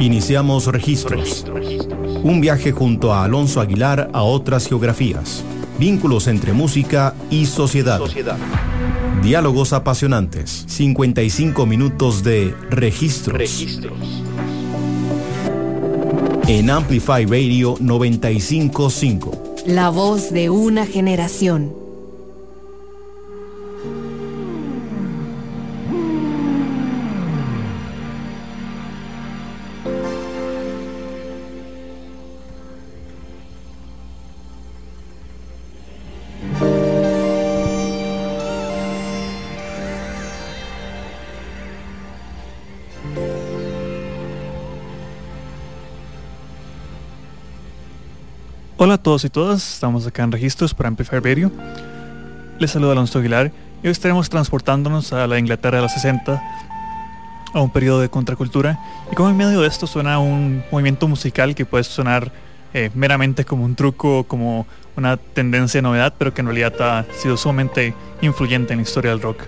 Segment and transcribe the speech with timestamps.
[0.00, 1.44] Iniciamos registros.
[2.22, 5.44] Un viaje junto a Alonso Aguilar a otras geografías.
[5.78, 8.00] Vínculos entre música y sociedad.
[9.22, 10.64] Diálogos apasionantes.
[10.68, 13.66] 55 minutos de registros.
[16.48, 19.56] En Amplify Radio 955.
[19.66, 21.79] La voz de una generación.
[48.82, 51.52] Hola a todos y todas, estamos acá en Registros para Amplifier Radio.
[52.58, 56.42] Les saluda Alonso Aguilar y hoy estaremos transportándonos a la Inglaterra de los 60,
[57.52, 58.80] a un periodo de contracultura.
[59.12, 62.32] Y como en medio de esto suena un movimiento musical que puede sonar
[62.72, 67.04] eh, meramente como un truco, como una tendencia de novedad, pero que en realidad ha
[67.12, 69.42] sido sumamente influyente en la historia del rock.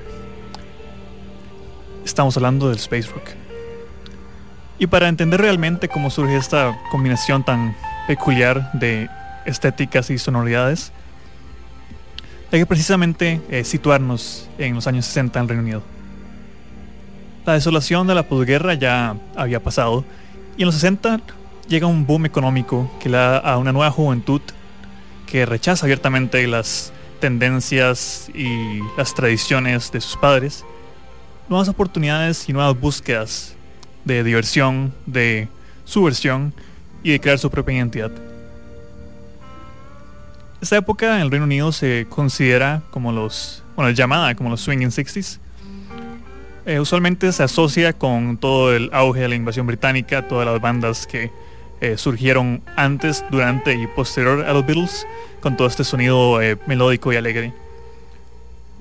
[2.05, 3.30] Estamos hablando del space rock.
[4.78, 7.75] Y para entender realmente cómo surge esta combinación tan
[8.06, 9.08] peculiar de
[9.46, 10.92] estéticas y sonoridades,
[12.50, 15.82] hay que precisamente eh, situarnos en los años 60 en Reino Unido.
[17.46, 20.04] La desolación de la posguerra ya había pasado
[20.56, 21.20] y en los 60
[21.66, 24.42] llega un boom económico que le da a una nueva juventud
[25.26, 30.64] que rechaza abiertamente las tendencias y las tradiciones de sus padres,
[31.48, 33.54] nuevas oportunidades y nuevas búsquedas
[34.04, 35.48] de diversión, de
[35.84, 36.52] subversión
[37.02, 38.10] y de crear su propia identidad.
[40.62, 44.91] Esta época en el Reino Unido se considera como los, bueno, llamada como los swinging
[44.91, 45.41] 60s.
[46.66, 51.08] Eh, usualmente se asocia con todo el auge de la invasión británica, todas las bandas
[51.08, 51.32] que
[51.80, 55.04] eh, surgieron antes, durante y posterior a los Beatles,
[55.41, 57.52] con todo este sonido eh, melódico y alegre.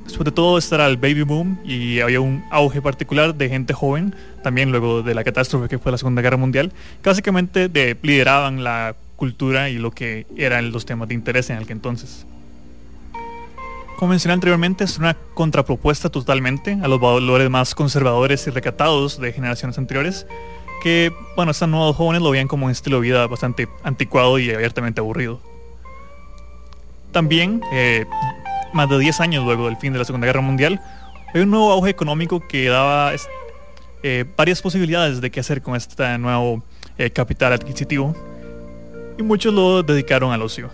[0.03, 4.13] Después de todo estará el baby boom y había un auge particular de gente joven,
[4.43, 8.63] también luego de la catástrofe que fue la Segunda Guerra Mundial, que básicamente de, lideraban
[8.63, 12.25] la cultura y lo que eran los temas de interés en aquel entonces.
[13.99, 19.31] Como mencioné anteriormente, es una contrapropuesta totalmente a los valores más conservadores y recatados de
[19.31, 20.25] generaciones anteriores,
[20.81, 24.49] que, bueno, estos nuevos jóvenes lo veían como un estilo de vida bastante anticuado y
[24.49, 25.39] abiertamente aburrido.
[27.11, 28.07] También, eh,
[28.73, 30.81] más de 10 años luego del fin de la Segunda Guerra Mundial,
[31.31, 33.11] hay un nuevo auge económico que daba
[34.01, 36.63] eh, varias posibilidades de qué hacer con este nuevo
[36.97, 38.15] eh, capital adquisitivo
[39.21, 40.69] y muchos lo dedicaron al ocio.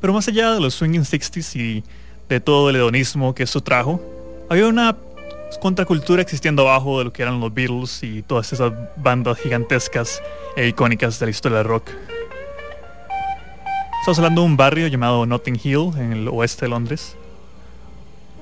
[0.00, 1.84] Pero más allá de los swinging 60s y
[2.28, 4.00] de todo el hedonismo que eso trajo,
[4.48, 4.96] había una
[5.60, 10.20] contracultura existiendo abajo de lo que eran los Beatles y todas esas bandas gigantescas
[10.56, 11.90] e icónicas de la historia del rock.
[14.00, 17.16] Estamos hablando de un barrio llamado Notting Hill en el oeste de Londres.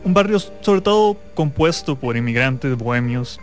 [0.05, 3.41] Un barrio sobre todo compuesto por inmigrantes bohemios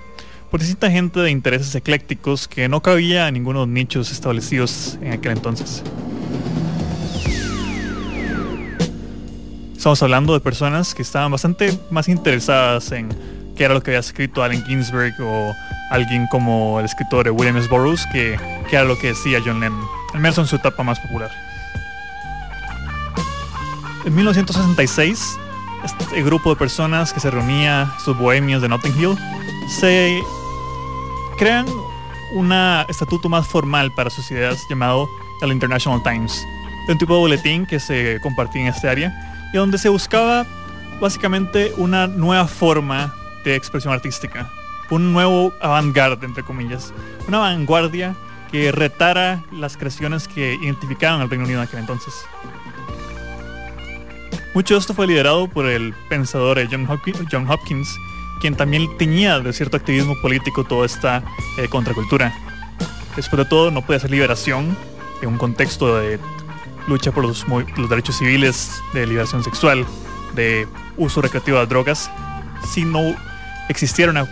[0.52, 5.00] por distinta gente de intereses eclécticos que no cabía a ninguno de los nichos establecidos
[5.02, 5.82] en aquel entonces.
[9.74, 13.08] Estamos hablando de personas que estaban bastante más interesadas en
[13.56, 15.56] qué era lo que había escrito Allen Ginsberg o
[15.90, 17.70] alguien como el escritor William S.
[17.70, 18.38] Burroughs que,
[18.70, 21.32] que era lo que decía John Lennon, al menos en su etapa más popular.
[24.04, 25.40] En 1966,
[25.86, 29.18] este grupo de personas que se reunía, sus bohemios de Notting Hill,
[29.80, 30.22] se
[31.42, 31.66] crean
[32.34, 32.54] un
[32.88, 35.10] estatuto más formal para sus ideas llamado
[35.42, 36.46] el International Times,
[36.88, 40.46] un tipo de boletín que se compartía en este área y donde se buscaba
[41.00, 44.52] básicamente una nueva forma de expresión artística,
[44.92, 46.94] un nuevo avant-garde, entre comillas,
[47.28, 48.14] una vanguardia
[48.52, 52.14] que retara las creaciones que identificaban al Reino Unido en aquel entonces.
[54.54, 57.98] Mucho de esto fue liderado por el pensador John Hopkins,
[58.42, 61.24] quien también tenía de cierto activismo político toda esta
[61.58, 62.34] eh, contracultura.
[63.16, 64.76] Después de todo, no puede ser liberación
[65.22, 66.20] en un contexto de
[66.88, 67.46] lucha por los,
[67.90, 69.86] derechos civiles, de liberación sexual,
[70.36, 70.68] de
[70.98, 72.10] uso recreativo de drogas,
[72.68, 73.16] si no
[73.70, 74.26] existiera una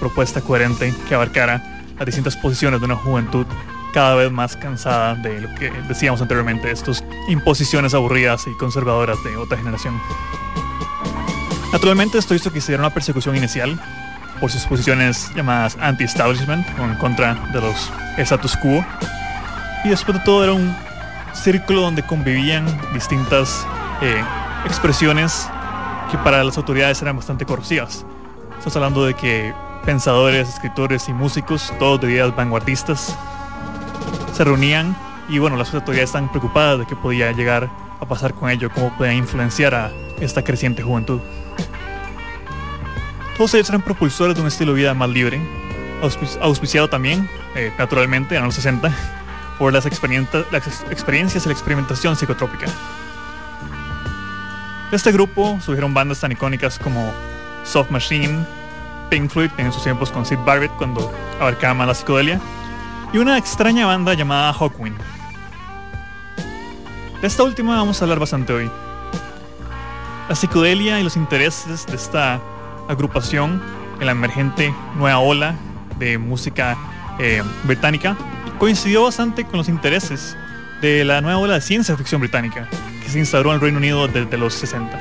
[0.00, 1.62] propuesta coherente que abarcara
[1.96, 3.46] las distintas posiciones de una juventud
[3.92, 9.36] cada vez más cansada de lo que decíamos anteriormente, estas imposiciones aburridas y conservadoras de
[9.36, 10.00] otra generación.
[11.72, 13.80] Naturalmente esto hizo que se diera una persecución inicial
[14.40, 18.84] por sus posiciones llamadas anti-establishment o en contra de los status quo.
[19.84, 20.76] Y después de todo era un
[21.32, 23.66] círculo donde convivían distintas
[24.02, 24.22] eh,
[24.66, 25.48] expresiones
[26.10, 28.04] que para las autoridades eran bastante corrosivas.
[28.58, 29.54] Estamos hablando de que
[29.86, 33.16] pensadores, escritores y músicos, todos de ideas vanguardistas,
[34.34, 34.94] se reunían
[35.28, 38.94] y bueno, las autoridades están preocupadas de qué podía llegar a pasar con ello, cómo
[38.96, 39.90] podía influenciar a
[40.20, 41.20] esta creciente juventud.
[43.42, 45.40] Ellos eran propulsores de un estilo de vida más libre,
[46.40, 48.90] auspiciado también, eh, naturalmente, en los 60,
[49.58, 52.66] por las, las experiencias y la experimentación psicotrópica.
[54.90, 57.12] De este grupo surgieron bandas tan icónicas como
[57.64, 58.46] Soft Machine,
[59.10, 62.40] Pink Floyd en sus tiempos con Sid Barrett cuando abarcaba más la psicodelia,
[63.12, 64.96] y una extraña banda llamada Hawkwind.
[67.20, 68.70] De esta última vamos a hablar bastante hoy.
[70.28, 72.40] La psicodelia y los intereses de esta
[72.92, 73.62] agrupación
[74.00, 75.54] en la emergente nueva ola
[75.98, 76.76] de música
[77.18, 78.16] eh, británica
[78.58, 80.36] coincidió bastante con los intereses
[80.80, 82.68] de la nueva ola de ciencia ficción británica
[83.02, 84.98] que se instauró en el Reino Unido desde los 60.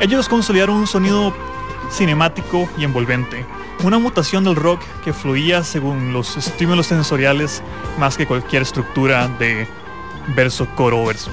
[0.00, 1.34] Ellos consolidaron un sonido
[1.90, 3.44] cinemático y envolvente,
[3.82, 7.62] una mutación del rock que fluía según los estímulos sensoriales
[7.98, 9.66] más que cualquier estructura de
[10.34, 11.30] verso, coro verso.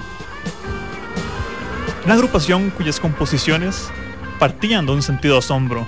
[2.05, 3.89] Una agrupación cuyas composiciones
[4.39, 5.85] partían de un sentido de asombro,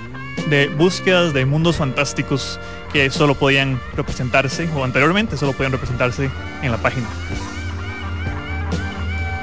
[0.48, 2.58] de búsquedas de mundos fantásticos
[2.92, 6.30] que solo podían representarse, o anteriormente solo podían representarse
[6.62, 7.06] en la página.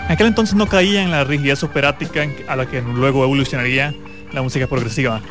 [0.06, 3.94] En aquel entonces no caía en la rigidez operática a la que luego evolucionaría
[4.34, 5.22] la música progresiva.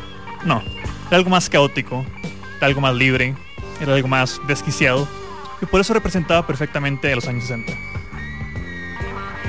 [0.45, 0.61] No,
[1.07, 2.05] era algo más caótico,
[2.57, 3.35] era algo más libre,
[3.81, 5.07] era algo más desquiciado,
[5.61, 7.73] y por eso representaba perfectamente a los años 60.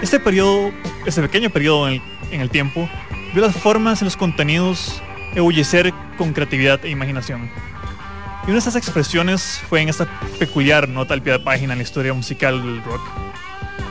[0.02, 0.72] Este periodo,
[1.06, 2.88] este pequeño periodo en el tiempo,
[3.36, 5.02] vio las formas y los contenidos
[5.34, 7.50] ebullecer con creatividad e imaginación.
[8.44, 10.06] Y una de esas expresiones fue en esta
[10.38, 13.02] peculiar nota al pie de página en la historia musical del rock.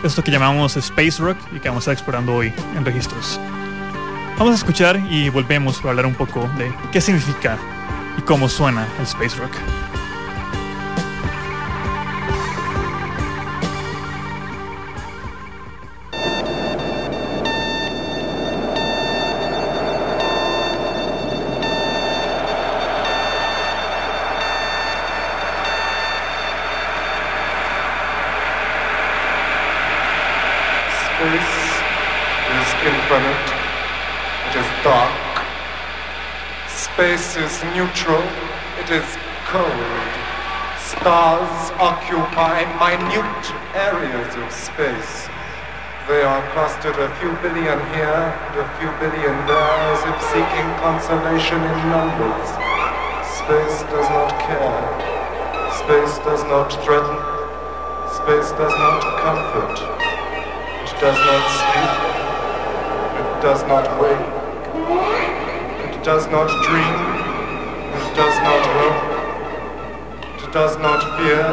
[0.04, 3.40] Esto que llamamos Space Rock y que vamos a estar explorando hoy en registros.
[4.40, 7.60] Vamos a escuchar y volvemos para hablar un poco de qué significa
[8.18, 9.52] y cómo suena el Space Rock.
[37.74, 38.22] Neutral,
[38.78, 39.08] it is
[39.50, 40.12] cold.
[40.78, 45.28] Stars occupy minute areas of space.
[46.08, 50.70] They are clustered a few billion here and a few billion there as if seeking
[50.86, 52.50] consolation in numbers.
[53.42, 54.86] Space does not care.
[55.82, 57.18] Space does not threaten.
[58.14, 59.78] Space does not comfort.
[60.86, 62.16] It does not sleep.
[63.20, 64.28] It does not wake
[65.94, 67.15] It does not dream,
[68.16, 71.44] it does not hope, it does not fear,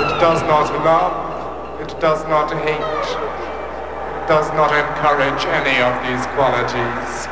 [0.00, 6.24] it does not love, it does not hate, it does not encourage any of these
[6.32, 7.28] qualities.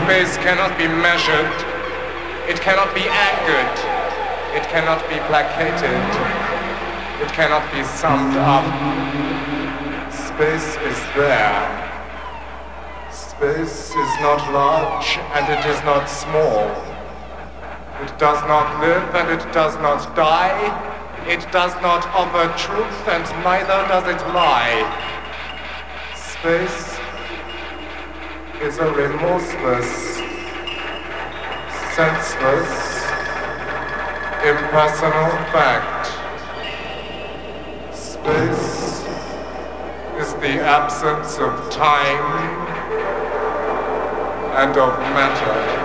[0.00, 1.52] Space cannot be measured,
[2.48, 3.76] it cannot be angered,
[4.56, 6.00] it cannot be placated,
[7.20, 8.64] it cannot be summed up.
[10.10, 11.60] Space is there.
[13.12, 16.97] Space is not large and it is not small.
[18.00, 20.70] It does not live and it does not die.
[21.26, 24.86] It does not offer truth and neither does it lie.
[26.14, 26.98] Space
[28.62, 30.16] is a remorseless,
[31.96, 32.70] senseless,
[34.46, 36.06] impersonal fact.
[37.92, 39.02] Space
[40.20, 42.68] is the absence of time
[44.56, 45.77] and of matter.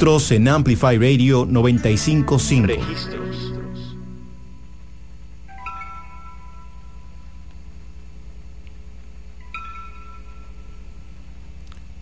[0.00, 2.66] Registros en Amplify Radio 955.
[2.68, 3.52] Registros.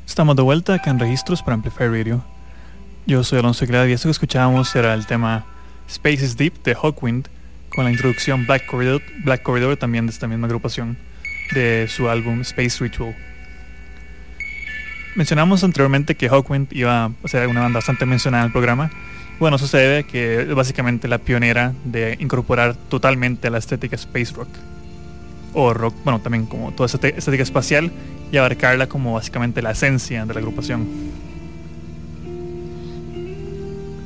[0.06, 2.22] Estamos de vuelta acá en Registros para Amplify Radio.
[3.04, 5.44] Yo soy Alonso Aguilar y esto que escuchábamos era el tema
[5.88, 7.26] Space is Deep de Hawkwind
[7.74, 8.64] con la introducción Black
[9.42, 10.96] Corridor también de esta misma agrupación
[11.52, 13.16] de su álbum Space Ritual.
[15.18, 18.88] Mencionamos anteriormente que Hawkwind iba a ser una banda bastante mencionada en el programa.
[19.40, 24.46] Bueno, a que es básicamente la pionera de incorporar totalmente la estética space rock.
[25.54, 27.90] O rock, bueno, también como toda esta estética espacial
[28.30, 30.86] y abarcarla como básicamente la esencia de la agrupación.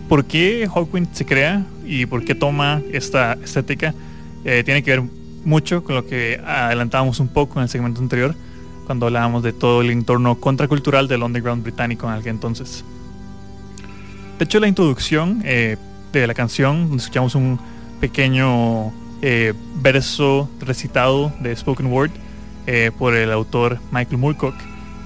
[0.09, 3.93] ¿Por qué Hawkwind se crea y por qué toma esta estética?
[4.47, 5.03] Eh, tiene que ver
[5.45, 8.35] mucho con lo que adelantábamos un poco en el segmento anterior,
[8.87, 12.85] cuando hablábamos de todo el entorno contracultural del underground británico en aquel entonces.
[14.39, 15.77] De hecho, la introducción eh,
[16.13, 17.59] de la canción, escuchamos un
[18.01, 22.11] pequeño eh, verso recitado de spoken word
[22.67, 24.55] eh, por el autor Michael Moorcock,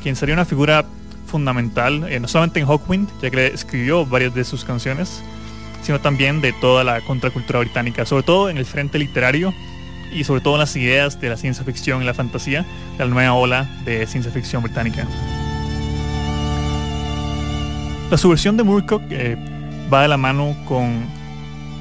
[0.02, 0.86] quien sería una figura
[1.26, 5.22] fundamental, no solamente en Hawkwind, ya que escribió varias de sus canciones,
[5.82, 9.52] sino también de toda la contracultura británica, sobre todo en el frente literario
[10.12, 12.64] y sobre todo en las ideas de la ciencia ficción y la fantasía
[12.96, 15.06] de la nueva ola de ciencia ficción británica.
[18.10, 19.36] La subversión de Moorcock eh,
[19.92, 21.04] va de la mano con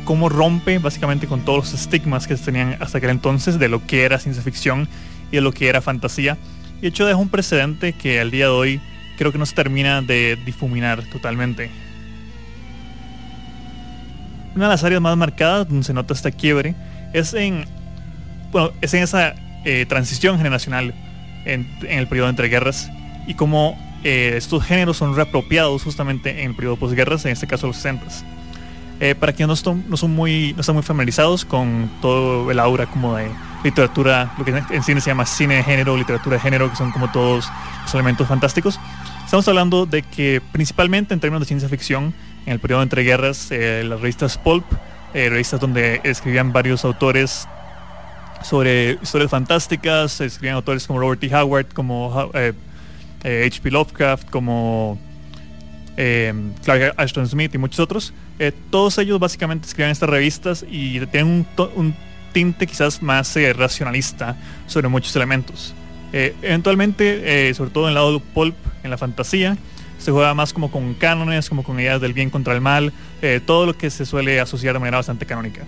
[0.06, 3.86] cómo rompe básicamente con todos los estigmas que se tenían hasta aquel entonces de lo
[3.86, 4.88] que era ciencia ficción
[5.32, 6.38] y de lo que era fantasía.
[6.78, 8.82] Y de hecho deja un precedente que al día de hoy
[9.18, 11.70] creo que no se termina de difuminar totalmente.
[14.56, 16.76] Una de las áreas más marcadas donde se nota esta quiebre
[17.14, 17.66] es en
[18.52, 19.36] bueno, es en esa
[19.68, 20.94] eh, transición generacional
[21.46, 22.92] en, el periodo entre guerras
[23.26, 27.66] y cómo eh, estos géneros son reapropiados justamente en el periodo posguerras, en este caso
[27.66, 28.06] los 60
[29.00, 32.86] eh, para quienes no, no, son muy, no están muy familiarizados con todo el aura
[32.86, 33.30] como de
[33.64, 36.92] literatura, lo que en cine se llama cine de género, literatura de género, que son
[36.92, 37.50] como todos
[37.82, 38.80] los elementos fantásticos,
[39.26, 42.14] estamos hablando de que principalmente en términos de ciencia ficción,
[42.46, 44.66] en el periodo entre guerras, las revistas Pulp,
[45.14, 47.48] revistas donde escribían varios autores
[48.46, 51.36] sobre historias fantásticas, escribían autores como Robert T.
[51.36, 52.50] Howard, como H.P.
[53.24, 55.00] Eh, eh, Lovecraft, como
[55.98, 56.32] eh,
[56.96, 58.14] Ashton Smith y muchos otros.
[58.70, 61.96] todos ellos básicamente escribían estas revistas y tienen un,
[62.34, 64.36] tinte quizás más racionalista
[64.68, 65.74] sobre muchos elementos.
[66.12, 69.58] eventualmente, sobre todo en el lado pulp, en la fantasía,
[69.98, 72.94] se juega más como con cánones, como con ideas del bien contra el mal,
[73.46, 75.62] todo lo que se suele asociar de manera bastante canónica.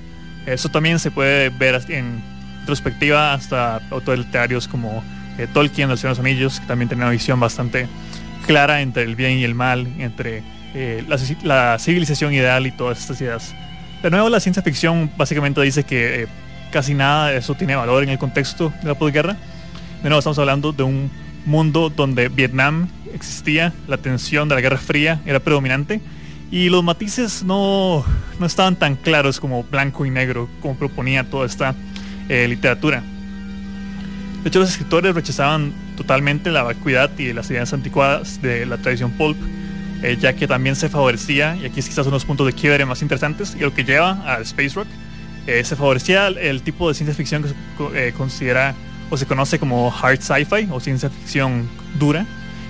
[0.45, 2.36] Eso también se puede ver en
[2.67, 5.01] retrospectiva hasta autores como
[5.37, 7.87] eh, Tolkien, El Señor de los Anillos, que también tiene una visión bastante
[8.45, 13.21] clara entre el bien y el mal, entre eh, la, civilización ideal y todas estas
[13.21, 13.55] ideas.
[14.03, 16.27] De nuevo, la ciencia ficción básicamente dice que eh,
[16.69, 19.37] casi nada de eso tiene valor en el contexto de la posguerra.
[20.03, 21.09] De nuevo, estamos hablando de un
[21.45, 26.01] mundo donde Vietnam existía, la tensión de la Guerra Fría era predominante
[26.51, 28.03] y los matices no,
[28.37, 31.73] no estaban tan claros como blanco y negro, como proponía toda esta
[32.29, 33.03] eh, literatura.
[34.43, 39.11] De hecho, los escritores rechazaban totalmente la vacuidad y las ideas anticuadas de la tradición
[39.11, 39.37] pulp,
[40.03, 43.01] eh, ya que también se favorecía, y aquí es quizás unos puntos de quiebre más
[43.01, 44.87] interesantes, y lo que lleva al space rock,
[45.47, 48.75] eh, se favorecía el, tipo de ciencia ficción que se considera
[49.09, 52.25] o se conoce como hard sci-fi o ciencia ficción dura,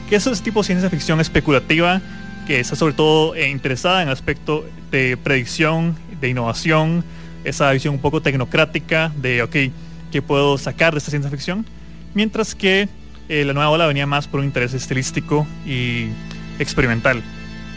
[0.10, 2.02] que es ese tipo de ciencia ficción especulativa
[2.46, 7.04] que está sobre todo interesada en el aspecto de predicción, de innovación,
[7.48, 9.56] esa visión un poco tecnocrática de, ok,
[10.12, 11.66] ¿qué puedo sacar de esta ciencia ficción?
[12.14, 12.90] Mientras que
[13.30, 16.10] eh, la nueva ola venía más por un interés estilístico y
[16.60, 17.22] experimental.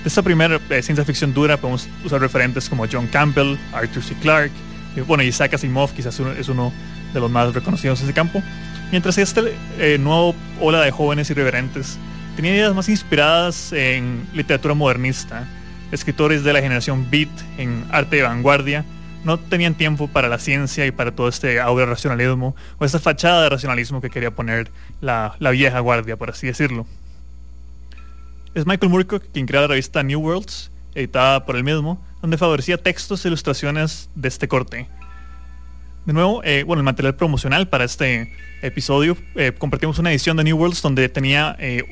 [0.03, 4.15] De esta primera eh, ciencia ficción dura podemos usar referentes como John Campbell, Arthur C.
[4.21, 4.55] Clarke,
[4.97, 6.73] y, bueno, Isaac Asimov quizás es uno
[7.13, 8.43] de los más reconocidos en ese campo.
[8.91, 9.43] Mientras que esta
[9.79, 11.97] eh, nueva ola de jóvenes irreverentes
[12.35, 15.47] tenía ideas más inspiradas en literatura modernista,
[15.93, 18.85] escritores de la generación beat en arte de vanguardia,
[19.25, 23.43] no tenían tiempo para la ciencia y para todo este audio racionalismo o esta fachada
[23.43, 26.87] de racionalismo que quería poner la, vieja guardia, por así decirlo.
[28.55, 32.79] Es Michael Moorcock quien crea la revista New Worlds, editada por él mismo, donde favorecía
[32.79, 34.89] textos e ilustraciones de este corte.
[36.07, 40.45] De nuevo, eh, bueno, el material promocional para este episodio, eh, compartimos una edición de
[40.45, 41.85] New Worlds donde tenía eh,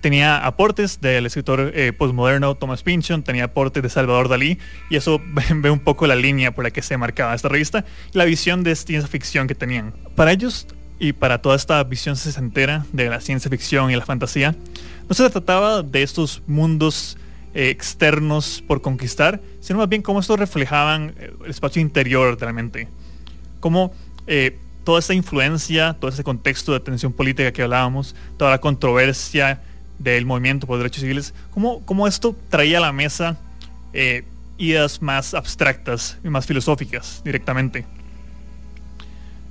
[0.00, 4.58] tenía aportes del escritor eh, postmoderno Thomas Pynchon, tenía aportes de Salvador Dalí,
[4.90, 5.20] y eso
[5.54, 8.74] ve un poco la línea por la que se marcaba esta revista la visión de
[8.76, 9.92] ciencia ficción que tenían.
[10.14, 10.66] Para ellos,
[10.98, 14.54] y para toda esta visión sesentera de la ciencia ficción y la fantasía,
[15.08, 17.16] no se trataba de estos mundos
[17.54, 22.46] eh, externos por conquistar, sino más bien cómo estos reflejaban eh, el espacio interior de
[22.46, 22.88] la mente.
[23.60, 23.92] Cómo
[24.26, 29.62] eh, toda esta influencia, todo ese contexto de tensión política que hablábamos, toda la controversia
[29.98, 33.36] del movimiento por derechos civiles, cómo, cómo esto traía a la mesa
[34.58, 37.84] ideas más abstractas y más filosóficas directamente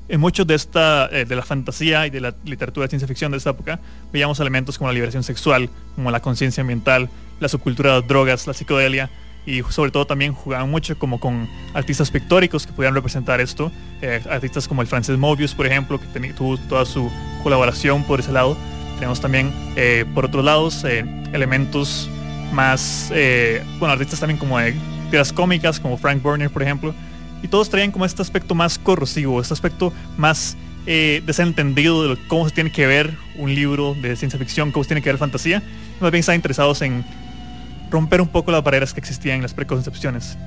[0.09, 3.37] en muchos de esta de la fantasía y de la literatura de ciencia ficción de
[3.39, 3.79] esta época
[4.13, 8.53] veíamos elementos como la liberación sexual, como la conciencia ambiental, la subcultura de drogas, la
[8.53, 9.09] psicodelia
[9.47, 14.21] y sobre todo también jugaban mucho como con artistas pictóricos que podían representar esto, eh,
[14.29, 17.09] artistas como el francés Mobius, por ejemplo, que tuvo toda su
[17.43, 18.57] colaboración por ese lado.
[18.97, 22.09] Tenemos también, eh, por otros lados, eh, elementos
[22.51, 23.11] más,
[23.79, 24.75] bueno, artistas también como de
[25.11, 26.93] tiras cómicas, como Frank Burner, por ejemplo,
[27.43, 30.55] y todos traían como este aspecto más corrosivo, este aspecto más
[30.85, 35.01] desentendido de cómo se tiene que ver un libro de ciencia ficción, cómo se tiene
[35.01, 35.61] que ver fantasía.
[35.99, 37.03] Más bien estaban interesados en
[37.91, 40.37] romper un poco las barreras que existían en las preconcepciones.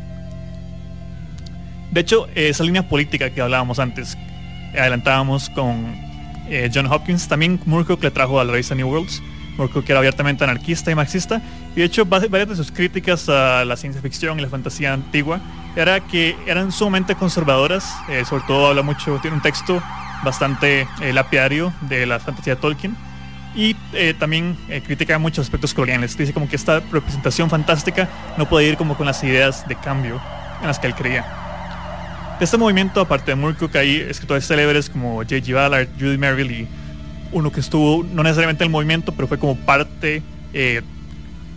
[1.91, 4.17] De hecho, esa línea política que hablábamos antes,
[4.73, 6.10] adelantábamos con
[6.51, 9.23] eh, John Hopkins, también Moorcock le trajo a la revista New Worlds.
[9.57, 11.43] Moorcock era abiertamente anarquista y marxista,
[11.75, 15.41] y de hecho varias de sus críticas a la ciencia ficción y la fantasía antigua
[15.77, 19.83] era que eran sumamente conservadoras, eh, sobre todo habla mucho, tiene un texto
[20.25, 22.97] bastante eh, de la fantasía de Tolkien,
[23.55, 26.17] y eh, también critica muchos aspectos coloniales.
[26.17, 28.09] Dice como que esta representación fantástica
[28.39, 30.21] no puede ir como con las ideas de cambio
[30.61, 31.50] en las que él creía.
[32.41, 35.55] De este movimiento, aparte de Moorcook, hay escritores célebres como J.G.
[35.55, 36.69] Ballard, Judy Merrill y
[37.31, 40.23] uno que estuvo no necesariamente en el movimiento, pero fue como parte
[40.53, 40.81] eh,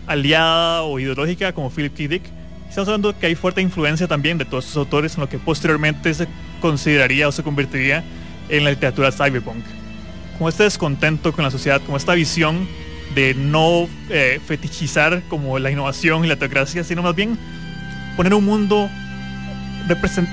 [0.07, 2.07] aliada o ideológica como Philip K.
[2.09, 2.23] Dick.
[2.69, 6.13] Estamos hablando que hay fuerte influencia también de todos estos autores en lo que posteriormente
[6.13, 6.27] se
[6.59, 8.03] consideraría o se convertiría
[8.49, 9.63] en la literatura cyberpunk
[10.37, 12.67] como este descontento con la sociedad, como esta visión
[13.15, 17.37] de no eh, fetichizar como la innovación y la teocracia, sino más bien
[18.17, 18.89] poner un mundo,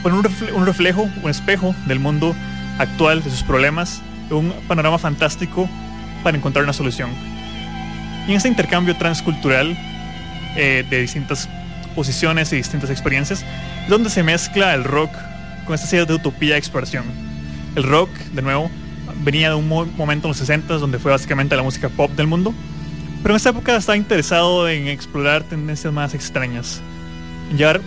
[0.02, 0.18] poner
[0.54, 2.34] un, reflejo, un espejo del mundo
[2.78, 5.68] actual, de sus problemas, un panorama fantástico
[6.22, 7.10] para encontrar una solución.
[8.26, 9.76] Y en este intercambio transcultural
[10.56, 11.48] eh, de distintas
[11.94, 13.44] posiciones y distintas experiencias,
[13.84, 15.10] es donde se mezcla el rock
[15.64, 17.04] con esta serie de utopía y exploración.
[17.74, 18.70] El rock, de nuevo,
[19.22, 22.54] venía de un momento en los 60 donde fue básicamente la música pop del mundo,
[23.22, 26.80] pero en esa época estaba interesado en explorar tendencias más extrañas,
[27.50, 27.80] en llevar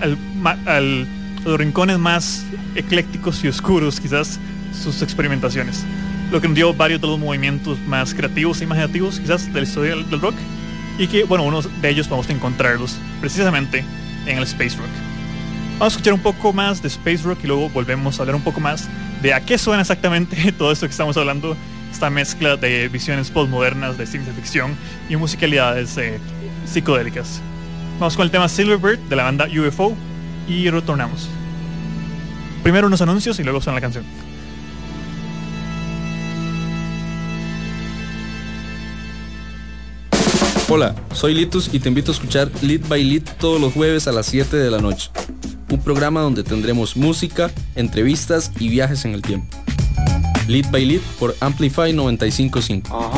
[0.00, 1.06] al,
[1.44, 4.38] los rincones más eclécticos y oscuros quizás
[4.72, 5.84] sus experimentaciones,
[6.30, 9.66] lo que nos dio varios de los movimientos más creativos e imaginativos quizás de la
[9.66, 10.34] historia del rock
[10.98, 13.84] y que bueno, uno de ellos vamos a encontrarlos precisamente
[14.26, 14.90] en el space rock.
[15.78, 18.42] Vamos a escuchar un poco más de space rock y luego volvemos a hablar un
[18.42, 18.88] poco más
[19.22, 21.56] de a qué suena exactamente todo esto que estamos hablando,
[21.90, 24.76] esta mezcla de visiones postmodernas de ciencia ficción
[25.08, 26.18] y musicalidades eh,
[26.66, 27.40] psicodélicas.
[27.98, 29.94] Vamos con el tema Silverbird de la banda UFO
[30.48, 31.28] y retornamos.
[32.62, 34.04] Primero unos anuncios y luego suena la canción.
[40.68, 44.12] Hola, soy Litus y te invito a escuchar Lit by Lit todos los jueves a
[44.12, 45.10] las 7 de la noche
[45.70, 49.46] un programa donde tendremos música, entrevistas y viajes en el tiempo.
[50.46, 53.17] Lead by Lead por Amplify 955.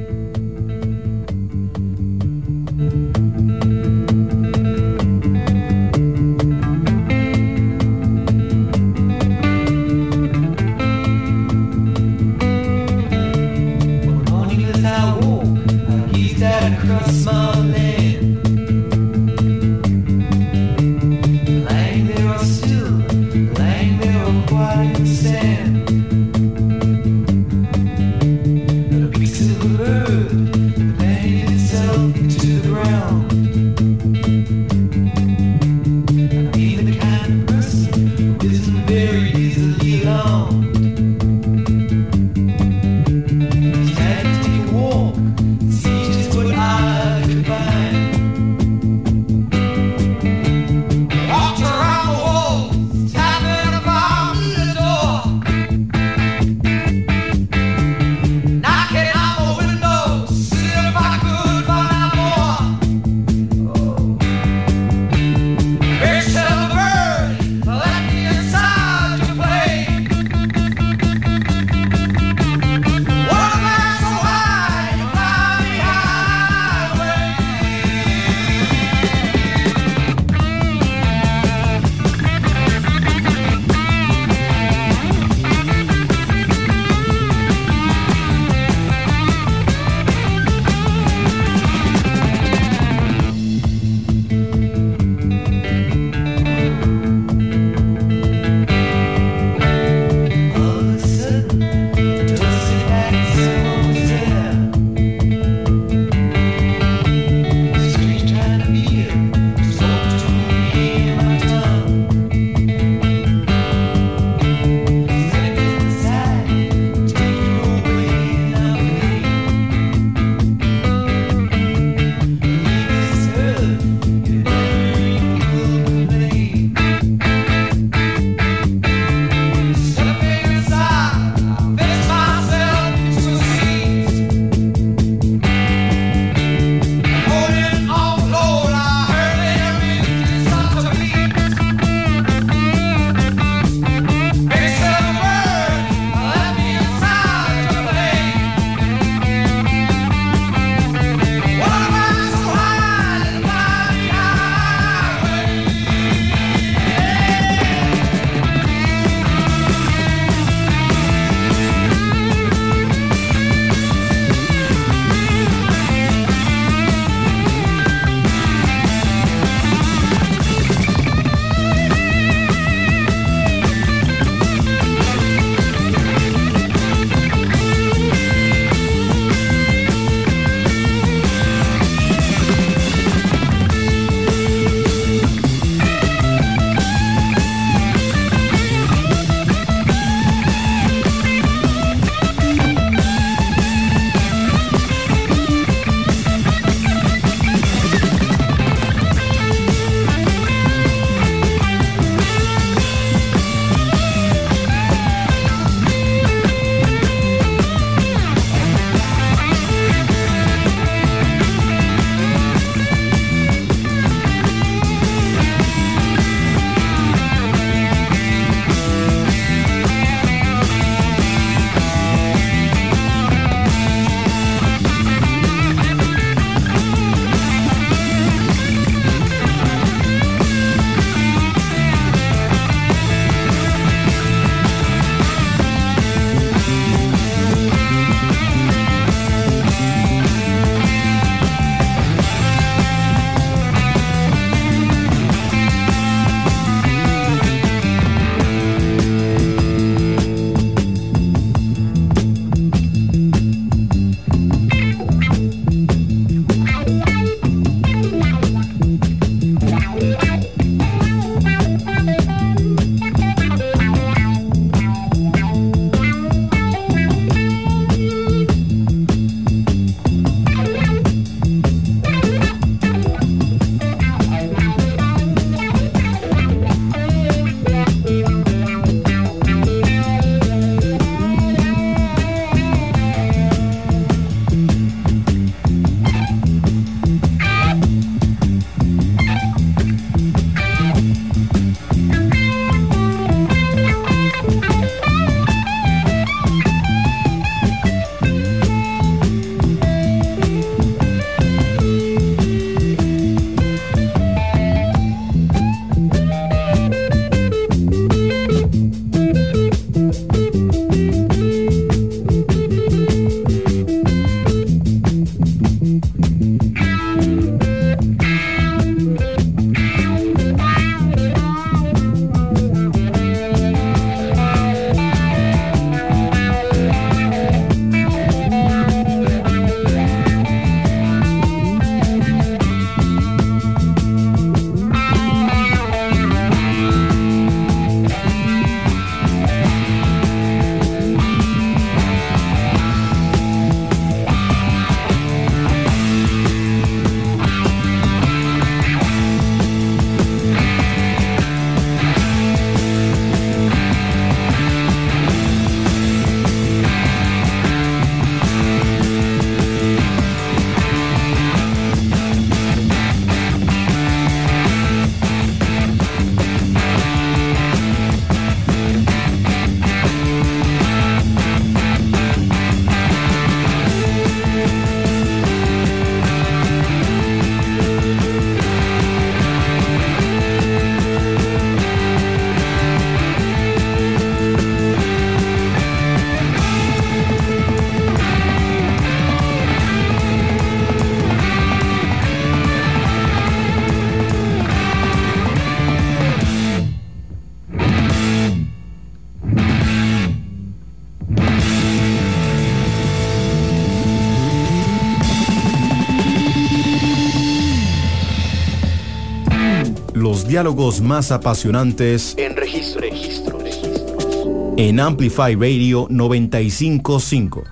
[410.51, 414.73] Diálogos más apasionantes En registro, registro, registro.
[414.75, 417.63] en Amplify Radio 955.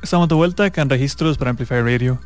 [0.00, 2.20] Estamos de vuelta acá en Registros para Amplify Radio.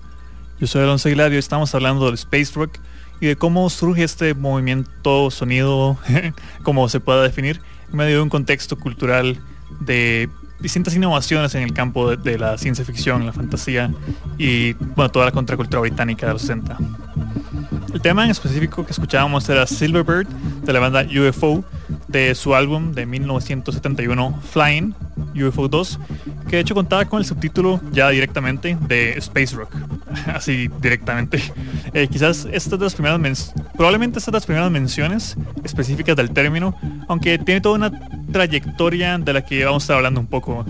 [0.60, 2.80] Yo soy Alonso Aguilar y hoy estamos hablando del Space Rock
[3.18, 5.96] y de cómo surge este movimiento sonido,
[6.62, 9.40] como se pueda definir, en medio de un contexto cultural
[9.80, 10.28] de
[10.60, 13.90] distintas innovaciones en el campo de, de la ciencia ficción, la fantasía
[14.36, 16.76] y bueno, toda la contracultura británica de los 60.
[17.92, 21.64] El tema en específico que escuchábamos era Silverbird de la banda UFO
[22.06, 24.94] de su álbum de 1971 Flying
[25.34, 25.98] UFO 2
[26.48, 29.74] que de hecho contaba con el subtítulo ya directamente de Space Rock.
[30.34, 31.42] Así directamente.
[31.94, 33.34] Eh, quizás estas de las primeras men-
[33.76, 36.74] probablemente estas de las primeras menciones específicas del término
[37.08, 37.90] aunque tiene toda una
[38.32, 40.64] trayectoria de la que vamos a estar hablando un poco.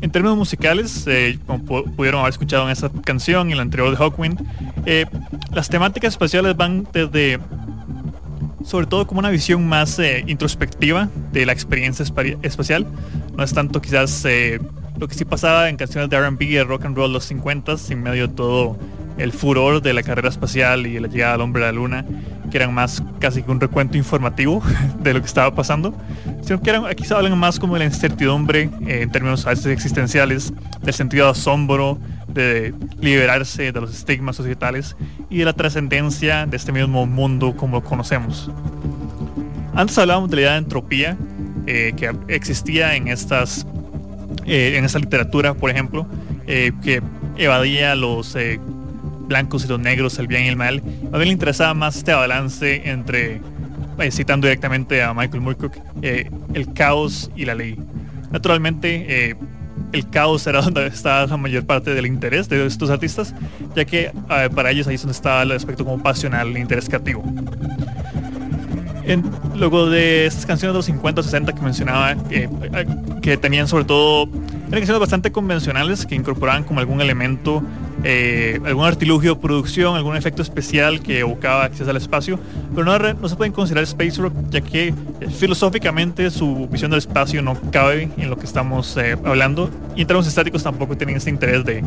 [0.00, 3.62] En términos musicales, eh, como pu- pudieron haber escuchado en esta canción y en la
[3.62, 4.40] anterior de Hawkwind,
[4.86, 5.06] eh,
[5.52, 7.38] las temáticas espaciales van desde,
[8.64, 12.86] sobre todo como una visión más eh, introspectiva de la experiencia espa- espacial.
[13.36, 14.60] No es tanto quizás eh,
[14.98, 18.02] lo que sí pasaba en canciones de R&B y rock and roll los 50 en
[18.02, 18.76] medio de todo
[19.16, 22.04] el furor de la carrera espacial y la llegada del hombre a la luna,
[22.50, 24.62] que eran más casi que un recuento informativo
[25.00, 25.92] de lo que estaba pasando,
[26.48, 29.50] sino que eran, aquí se hablan más como de la incertidumbre eh, en términos a
[29.50, 34.96] veces existenciales, del sentido de asombro, de liberarse de los estigmas societales
[35.28, 38.50] y de la trascendencia de este mismo mundo como lo conocemos.
[39.74, 41.18] Antes hablábamos de la idea de entropía
[41.66, 43.66] eh, que existía en estas
[44.46, 46.06] eh, en esta literatura, por ejemplo,
[46.46, 47.02] eh, que
[47.36, 48.58] evadía los eh,
[49.26, 50.82] blancos y los negros, el bien y el mal.
[51.12, 53.42] A mí le interesaba más este balance entre,
[53.98, 57.76] eh, citando directamente a Michael Moorcock, eh, el caos y la ley.
[58.30, 59.36] Naturalmente, eh,
[59.92, 63.34] el caos era donde estaba la mayor parte del interés de estos artistas,
[63.74, 64.12] ya que
[64.54, 67.24] para ellos ahí es donde estaba el aspecto como pasional, el interés creativo.
[69.56, 72.48] Luego de estas canciones de los 50 o 60 que mencionaba, eh,
[73.22, 74.28] que tenían sobre todo,
[74.68, 77.62] eran canciones bastante convencionales que incorporaban como algún elemento,
[78.04, 82.38] eh, algún artilugio de producción, algún efecto especial que evocaba acceso al espacio,
[82.74, 84.94] pero no, se pueden considerar space rock ya que eh,
[85.30, 90.28] filosóficamente su visión del espacio no cabe en lo que estamos hablando y en términos
[90.28, 91.82] estáticos tampoco tienen este interés de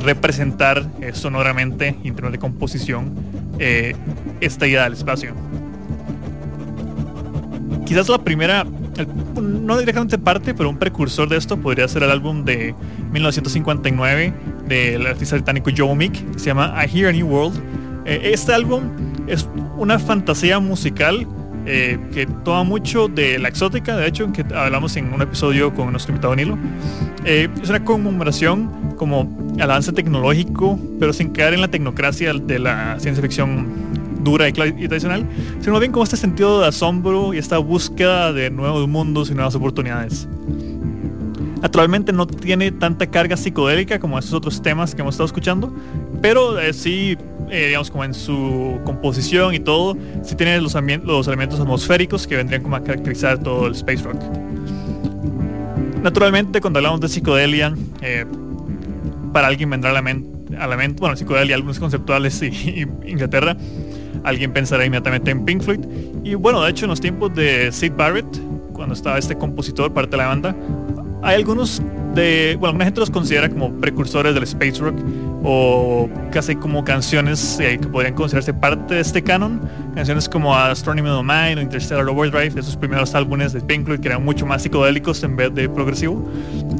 [0.00, 3.14] representar sonoramente en términos de composición
[4.40, 5.34] esta idea del espacio
[7.86, 8.64] quizás la primera,
[9.40, 12.74] no directamente parte, pero un precursor de esto podría ser el álbum de
[13.12, 14.34] 1959
[14.66, 17.60] del artista británico Joe Meek, que se llama I Hear a New World.
[18.06, 18.84] Eh, este álbum
[19.26, 21.26] es una fantasía musical
[21.66, 25.90] eh, que toma mucho de la exótica, de hecho, que hablamos en un episodio con
[25.90, 26.58] nuestro invitado Nilo.
[27.24, 32.98] Eh, es una conmemoración como avance tecnológico, pero sin caer en la tecnocracia de la
[32.98, 33.66] ciencia ficción
[34.22, 35.26] dura y, tradicional,
[35.60, 39.54] sino bien como este sentido de asombro y esta búsqueda de nuevos mundos y nuevas
[39.54, 40.28] oportunidades.
[41.60, 45.74] Naturalmente no tiene tanta carga psicodélica como esos otros temas que hemos estado escuchando,
[46.22, 47.18] pero eh, sí,
[47.50, 52.36] eh, digamos, como en su composición y todo, sí tiene los, los elementos atmosféricos que
[52.36, 54.16] vendrían como a caracterizar todo el space rock.
[56.02, 58.24] Naturalmente, cuando hablamos de psicodelia, eh,
[59.34, 63.56] para alguien vendrá a la mente, a la mente bueno, psicodelia, álbumes conceptuales y Inglaterra,
[64.24, 65.80] alguien pensará inmediatamente en Pink Floyd.
[66.24, 68.26] Y bueno, de hecho, en los tiempos de Sid Barrett,
[68.72, 70.56] cuando estaba este compositor, parte de la banda,
[71.22, 71.82] hay algunos
[72.14, 74.96] de, bueno, alguna gente los considera como precursores del space rock
[75.42, 79.60] o casi como canciones eh, que podrían considerarse parte de este canon,
[79.94, 84.08] canciones como Astronomy of Mind o Interstellar Overdrive, esos primeros álbumes de Pink Floyd que
[84.08, 86.28] eran mucho más psicodélicos en vez de progresivo,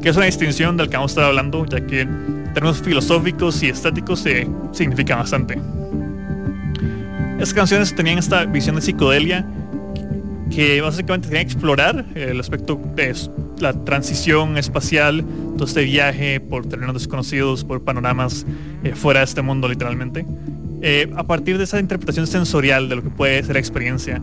[0.02, 3.62] que es una distinción del que vamos a estar hablando, ya que en términos filosóficos
[3.62, 5.58] y estéticos se significa bastante.
[7.40, 9.46] Estas canciones tenían esta visión de psicodelia
[10.54, 13.16] que básicamente querían explorar el aspecto de
[13.60, 15.24] la transición espacial,
[15.56, 18.44] todo este viaje por terrenos desconocidos, por panoramas
[18.84, 20.26] eh, fuera de este mundo literalmente,
[20.82, 24.20] eh, a partir de esa interpretación sensorial de lo que puede ser la experiencia.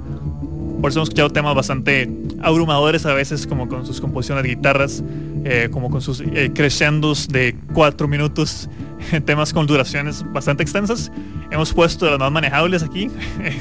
[0.80, 2.07] Por eso hemos escuchado temas bastante
[2.43, 5.03] abrumadores a veces, como con sus composiciones de guitarras,
[5.43, 8.70] eh, como con sus eh, crescendos de cuatro minutos,
[9.25, 11.11] temas con duraciones bastante extensas.
[11.51, 13.09] Hemos puesto las más manejables aquí,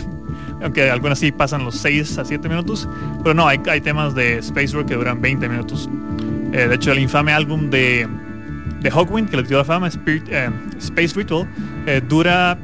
[0.63, 2.89] aunque algunas sí pasan los 6 a 7 minutos,
[3.23, 5.89] pero no, hay, hay temas de Space Rock que duran 20 minutos.
[6.53, 8.09] Eh, de hecho, el infame álbum de,
[8.81, 11.49] de Hawkwind, que le dio la fama, eh, Space Ritual,
[11.87, 12.59] eh, dura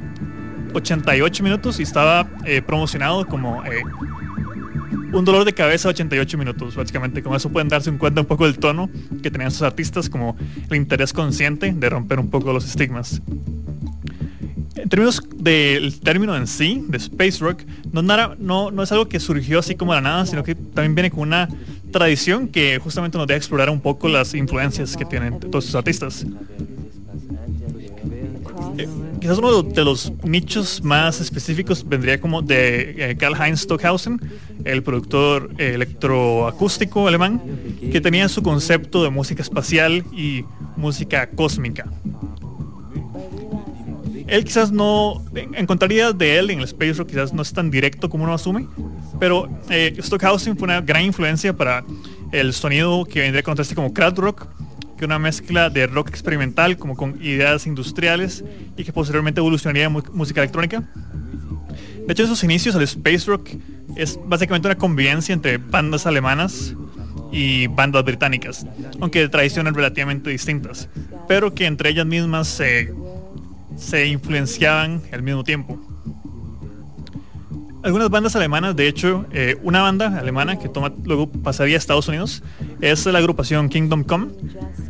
[0.74, 3.62] 88 minutos y estaba eh, promocionado como
[5.12, 7.22] un dolor de cabeza 88 minutos, básicamente.
[7.22, 8.90] Con eso pueden darse un cuenta un poco del tono
[9.22, 10.36] que tenían sus artistas, como
[10.70, 13.20] el interés consciente de romper un poco los estigmas.
[14.74, 19.20] En términos del término en sí, de space rock, no, no, no es algo que
[19.20, 21.48] surgió así como de la nada, sino que también viene con una
[21.92, 26.26] tradición que justamente nos deja explorar un poco las influencias que tienen todos estos artistas.
[29.22, 34.20] Quizás uno de los nichos más específicos vendría como de eh, Karl-Heinz Stockhausen,
[34.64, 37.40] el productor electroacústico alemán,
[37.92, 40.44] que tenía su concepto de música espacial y
[40.76, 41.86] música cósmica.
[44.26, 45.22] Él quizás no
[45.54, 48.66] encontraría de él en el space rock, quizás no es tan directo como uno asume,
[49.20, 51.84] pero eh, Stockhausen fue una gran influencia para
[52.32, 54.48] el sonido que vendría a conocerse como crowd rock,
[55.04, 58.44] una mezcla de rock experimental como con ideas industriales
[58.76, 60.82] y que posteriormente evolucionaría en música electrónica.
[62.06, 63.50] De hecho, en sus inicios el space rock
[63.96, 66.74] es básicamente una convivencia entre bandas alemanas
[67.30, 68.66] y bandas británicas,
[69.00, 70.88] aunque de tradiciones relativamente distintas,
[71.28, 72.92] pero que entre ellas mismas se,
[73.76, 75.91] se influenciaban al mismo tiempo
[77.82, 82.08] algunas bandas alemanas, de hecho, eh, una banda alemana que toma, luego pasaría a Estados
[82.08, 82.42] Unidos
[82.80, 84.28] es la agrupación Kingdom Come.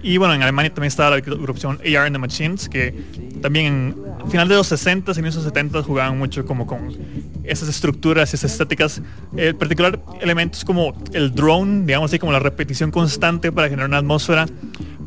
[0.02, 2.94] Y bueno, en Alemania también estaba la agrupación AR and the Machines, que
[3.40, 6.96] también a final de los 60 y en los 70 jugaban mucho como con
[7.44, 9.02] esas estructuras, esas estéticas.
[9.36, 13.98] En particular elementos como el drone, digamos así, como la repetición constante para generar una
[13.98, 14.46] atmósfera,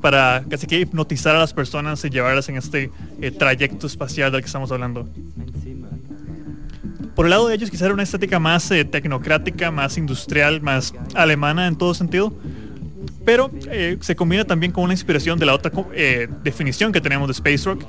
[0.01, 4.41] para casi que hipnotizar a las personas y llevarlas en este eh, trayecto espacial del
[4.41, 5.07] que estamos hablando.
[7.15, 10.93] Por el lado de ellos quizá era una estética más eh, tecnocrática, más industrial, más
[11.13, 12.33] alemana en todo sentido.
[13.23, 17.27] Pero eh, se combina también con una inspiración de la otra eh, definición que tenemos
[17.27, 17.85] de Space Rock.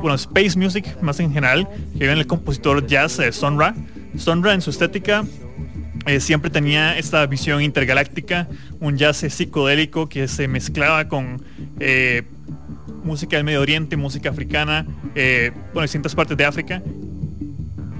[0.00, 3.74] bueno, Space Music más en general, que viene el compositor jazz Sonra.
[4.16, 5.24] Sonra en su estética
[6.18, 8.46] siempre tenía esta visión intergaláctica,
[8.80, 11.42] un jazz psicodélico que se mezclaba con
[13.02, 16.82] música del Medio Oriente, música africana, bueno, distintas partes de África,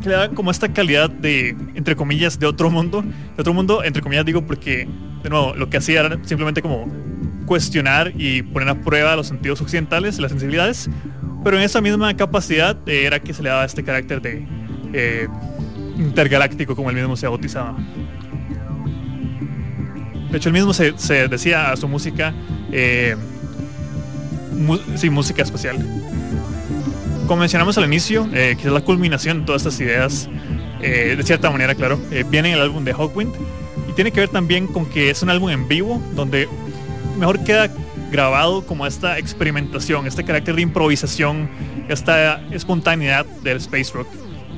[0.02, 3.02] que le da como esta calidad de, entre comillas, de otro mundo.
[3.02, 4.88] De otro mundo, entre comillas digo porque,
[5.22, 6.86] de nuevo, lo que hacía era simplemente como
[7.46, 10.88] cuestionar y poner a prueba los sentidos occidentales, las sensibilidades,
[11.42, 14.46] pero en esa misma capacidad eh, era que se le daba este carácter de
[14.92, 15.28] eh,
[15.98, 17.76] intergaláctico, como él mismo se bautizaba.
[20.30, 22.34] De hecho, él mismo se, decía a su música,
[22.72, 23.14] eh,
[24.96, 26.03] sí, música espacial
[27.26, 30.28] como mencionamos al inicio, eh, que es la culminación de todas estas ideas,
[30.82, 33.34] eh, de cierta manera, claro, eh, viene en el álbum de Hawkwind
[33.88, 36.48] y tiene que ver también con que es un álbum en vivo donde
[37.18, 37.70] mejor queda
[38.10, 41.48] grabado como esta experimentación, este carácter de improvisación,
[41.88, 44.08] esta espontaneidad del space rock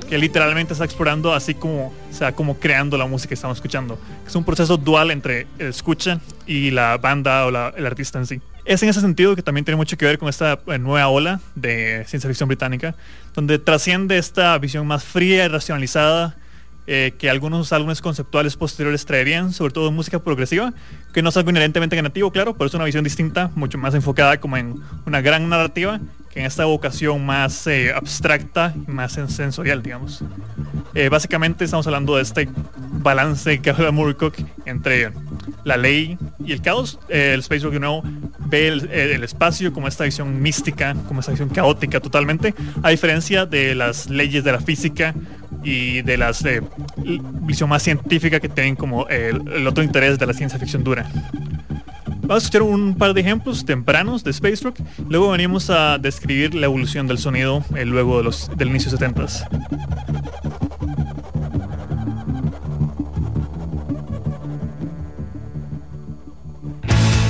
[0.08, 3.98] que literalmente está explorando así como o sea como creando la música que estamos escuchando.
[4.26, 8.40] Es un proceso dual entre el escucha y la banda o el artista en sí.
[8.66, 11.40] Es en ese sentido que también tiene mucho que ver con esta eh, nueva ola
[11.54, 12.96] de ciencia ficción británica,
[13.32, 16.36] donde trasciende esta visión más fría y racionalizada
[16.88, 20.74] eh, que algunos álbumes conceptuales posteriores traerían, sobre todo música progresiva,
[21.16, 24.38] que no es algo inherentemente negativo, claro, pero es una visión distinta, mucho más enfocada
[24.38, 25.98] como en una gran narrativa
[26.30, 30.22] que en esta vocación más eh, abstracta y más sensorial, digamos.
[31.10, 32.50] básicamente estamos hablando de este
[33.02, 34.34] balance que habla Moorcock
[34.66, 35.10] entre
[35.64, 36.98] la ley y el caos.
[37.08, 38.02] el Space Rock nuevo
[38.48, 43.74] ve el, espacio como esta visión mística, como esta visión caótica totalmente, a diferencia de
[43.74, 45.14] las leyes de la física
[45.66, 46.62] y de las eh,
[47.42, 51.05] visión más científica que tienen como el, otro interés de la ciencia ficción dura.
[52.22, 56.54] Vamos a escuchar un par de ejemplos tempranos de Space Rock, luego venimos a describir
[56.54, 59.46] la evolución del sonido eh, luego los, del inicio 70s.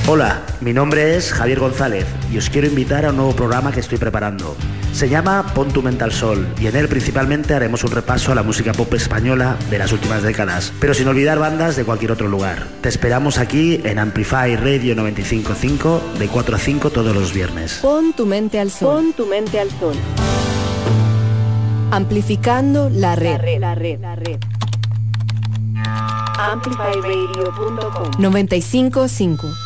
[0.09, 3.81] Hola, mi nombre es Javier González y os quiero invitar a un nuevo programa que
[3.81, 4.55] estoy preparando.
[4.93, 8.45] Se llama Pon tu mental sol y en él principalmente haremos un repaso a la
[8.45, 12.69] música pop española de las últimas décadas, pero sin olvidar bandas de cualquier otro lugar.
[12.83, 17.81] Te esperamos aquí en Amplify Radio 955 de 4 a 5 todos los viernes.
[17.83, 19.03] Pon tu mente al sol.
[19.03, 19.97] Pon tu mente al sol.
[21.91, 23.41] Amplificando la red.
[23.59, 24.39] La red, la red.
[26.39, 29.66] Amplifyradio.com 955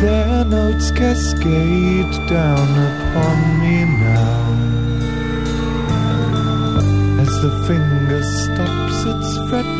[0.00, 3.76] Their notes cascade down upon me
[4.06, 4.44] now.
[7.22, 9.73] As the finger stops its fret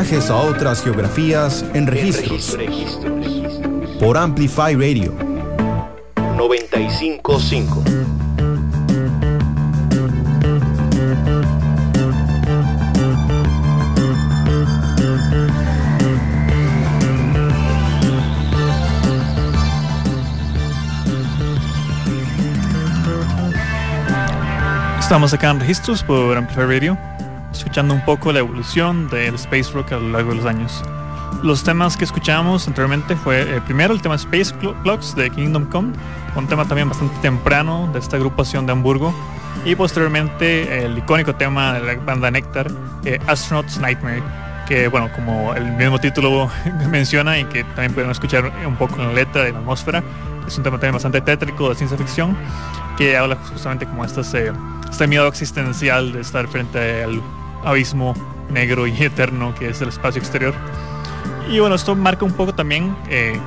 [0.00, 2.56] Viajes a otras geografías en registros.
[3.98, 5.12] Por Amplify Radio.
[6.38, 7.84] 955.
[24.98, 26.96] Estamos acá en registros por Amplify Radio,
[27.70, 30.82] escuchando un poco la evolución del space rock a lo largo de los años.
[31.44, 34.52] Los temas que escuchamos anteriormente fue eh, primero el tema Space
[34.82, 35.92] Clocks de Kingdom Come,
[36.34, 39.14] un tema también bastante temprano de esta agrupación de Hamburgo,
[39.64, 42.72] y posteriormente el icónico tema de la banda Nectar,
[43.04, 44.24] eh, Astronaut's Nightmare,
[44.66, 46.50] que bueno, como el mismo título
[46.90, 50.02] menciona y que también podemos escuchar un poco en la letra de la atmósfera,
[50.44, 52.36] es un tema también bastante tétrico de ciencia ficción,
[52.98, 54.34] que habla justamente como estas...
[54.34, 54.52] Eh,
[54.90, 57.22] este miedo existencial de estar frente al
[57.64, 58.14] abismo
[58.50, 60.54] negro y eterno que es el espacio exterior.
[61.50, 63.38] Y bueno, esto marca un poco también eh,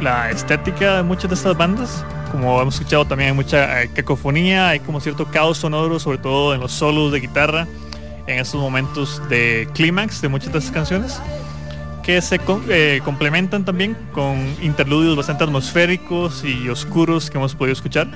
[0.00, 2.04] la estética de muchas de estas bandas.
[2.32, 6.54] Como hemos escuchado también hay mucha eh, cacofonía, hay como cierto caos sonoro, sobre todo
[6.54, 7.66] en los solos de guitarra,
[8.26, 11.20] en estos momentos de clímax de muchas de estas canciones,
[12.02, 18.08] que se eh, complementan también con interludios bastante atmosféricos y oscuros que hemos podido escuchar.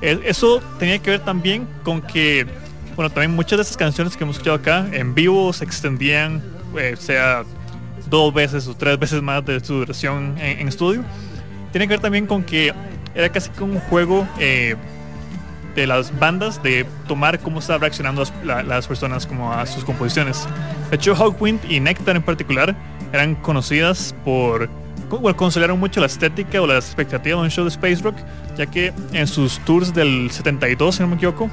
[0.00, 2.46] Eso tenía que ver también con que,
[3.00, 6.42] bueno, también muchas de estas canciones que hemos escuchado acá en vivo se extendían,
[6.76, 7.44] eh, sea
[8.10, 11.02] dos veces o tres veces más de su duración en, estudio.
[11.72, 12.74] Tiene que ver también con que
[13.14, 14.76] era casi como un juego eh,
[15.74, 20.46] de las bandas de tomar cómo estaban reaccionando las, personas como a sus composiciones.
[20.90, 22.76] De hecho, Hawkwind y Nectar en particular
[23.14, 24.68] eran conocidas por
[25.08, 28.16] bueno, consolidaron mucho la estética o las expectativas de un show de Space Rock,
[28.58, 31.50] ya que en sus tours del 72, si no me equivoco,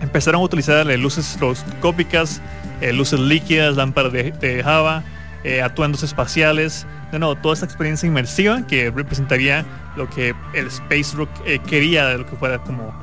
[0.00, 2.40] empezaron a utilizar eh, luces estroboscópicas,
[2.80, 5.04] eh, luces líquidas, lámparas de, Java,
[5.44, 9.64] eh, atuendos espaciales, de toda esta experiencia inmersiva que representaría
[9.96, 11.28] lo que el Space Rock
[11.66, 12.94] quería de lo que fuera como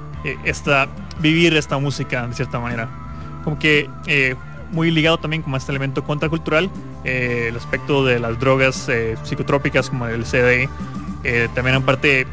[0.45, 0.87] esta,
[1.19, 2.87] vivir esta música de cierta manera.
[3.43, 3.89] Como que
[4.71, 6.69] muy ligado también como este elemento contracultural,
[7.03, 8.89] el aspecto de las drogas
[9.23, 10.69] psicotrópicas como el CD,
[11.53, 12.25] también en parte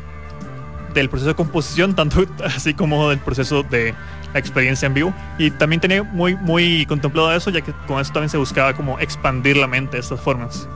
[0.94, 3.94] del proceso de composición, tanto así como del proceso de
[4.34, 5.14] la experiencia en vivo.
[5.38, 8.98] Y también tenía muy, muy contemplado eso, ya que con eso también se buscaba como
[8.98, 10.68] expandir la mente de estas formas.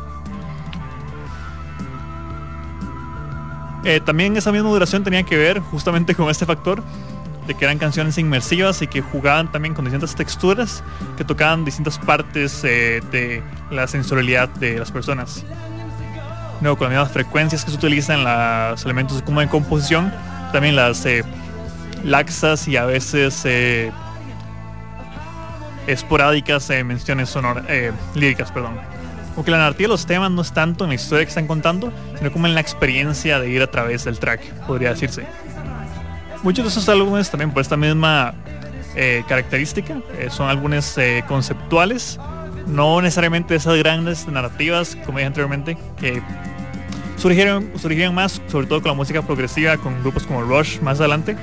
[4.05, 6.83] también esa misma duración tenía que ver justamente con este factor
[7.49, 10.85] de que eran canciones inmersivas y que jugaban también con distintas texturas
[11.17, 15.45] que tocaban distintas partes eh, de la sensorialidad de las personas.
[16.61, 20.13] Luego con las frecuencias que se utilizan los elementos como de composición,
[20.53, 21.25] también las eh,
[22.05, 23.93] laxas y a veces eh,
[25.87, 27.65] esporádicas menciones sonoras,
[28.15, 28.79] líricas, perdón.
[29.35, 31.93] Porque la narrativa de los temas no es tanto en la historia que están contando,
[32.17, 35.27] sino como en la experiencia de ir a través del track, podría decirse.
[36.43, 38.35] Muchos de esos álbumes también por esta misma
[38.97, 42.19] eh, característica eh, son álbumes eh, conceptuales,
[42.67, 46.21] no necesariamente esas grandes narrativas, como dije anteriormente, que
[47.17, 51.37] surgieron, surgieron más, sobre todo con la música progresiva, con grupos como Rush más adelante,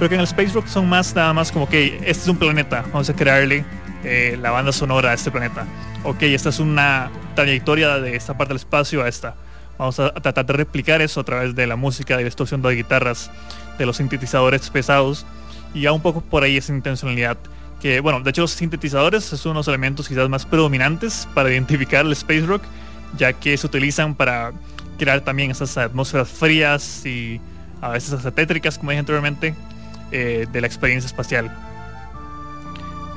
[0.00, 2.38] pero que en el Space Rock son más nada más como que este es un
[2.38, 3.66] planeta, vamos a crearle
[4.40, 5.66] la banda sonora a este planeta.
[6.04, 9.34] Ok, esta es una trayectoria de esta parte del espacio a esta.
[9.76, 13.30] Vamos a tratar de replicar eso a través de la música, de distorsión de guitarras,
[13.76, 15.26] de los sintetizadores pesados
[15.74, 17.36] y ya un poco por ahí esa intencionalidad
[17.82, 22.12] que bueno de hecho los sintetizadores son unos elementos quizás más predominantes para identificar el
[22.12, 22.62] space rock
[23.18, 24.52] ya que se utilizan para
[24.98, 27.38] crear también esas atmósferas frías y
[27.82, 29.54] a veces hasta tétricas como dije anteriormente
[30.12, 31.50] eh, de la experiencia espacial.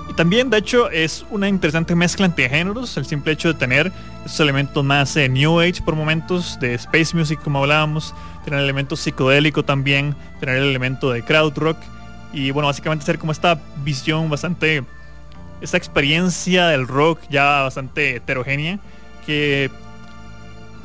[0.10, 3.92] Y también de hecho es una interesante mezcla entre géneros el simple hecho de tener
[4.26, 8.14] esos elementos más eh, new age por momentos de space music como hablábamos
[8.44, 11.78] tener el elemento psicodélico también, tener el elemento de crowd rock
[12.32, 14.84] y bueno, básicamente ser como esta visión bastante,
[15.62, 18.80] esta experiencia del rock ya bastante heterogénea
[19.26, 19.70] que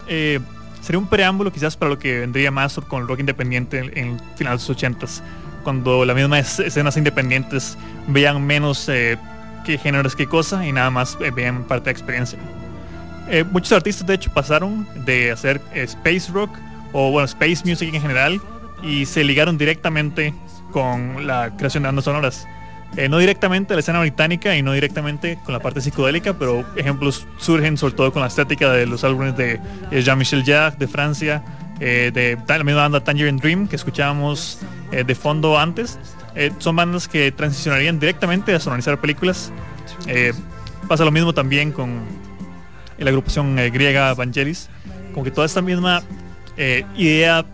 [0.06, 0.40] eh,
[0.82, 4.66] sería un preámbulo quizás para lo que vendría más con el rock independiente en, finales
[4.66, 5.22] de los 80s,
[5.68, 9.18] cuando las mismas escenas independientes vean menos eh,
[9.66, 12.38] qué géneros, qué cosa y nada más eh, vean parte de experiencia.
[13.52, 16.50] muchos artistas de hecho pasaron de hacer space rock
[16.94, 18.40] o bueno, space music en general,
[18.82, 20.32] y se ligaron directamente
[20.70, 22.46] con la creación de bandas sonoras.
[22.96, 26.64] Eh, no directamente a la escena británica y no directamente con la parte psicodélica, pero
[26.76, 29.60] ejemplos surgen sobre todo con la estética de los álbumes de
[29.90, 31.44] eh, Jean-Michel Jarre de Francia,
[31.80, 34.58] eh, de la misma banda Tangerine Dream que escuchábamos
[34.90, 35.98] de fondo antes.
[36.58, 39.52] son bandas que transicionarían directamente a sonorizar películas.
[40.88, 42.00] Pasa lo mismo también con
[42.98, 44.68] la agrupación eh, griega Vangelis,
[45.12, 46.02] como que toda esta misma
[46.56, 47.44] eh, idea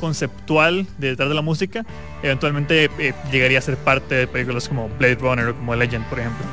[0.00, 1.84] conceptual de detrás de la música
[2.22, 6.20] eventualmente eh, llegaría a ser parte de películas como Blade Runner o como Legend, por
[6.20, 6.44] ejemplo.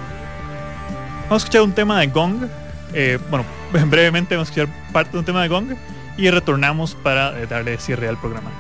[1.24, 2.48] Vamos a escuchar un tema de Gong.
[2.94, 3.46] eh, bueno,
[3.88, 5.76] brevemente vamos a escuchar parte de un tema de Gong
[6.20, 8.52] y retornamos para eh, darle cierre al programa.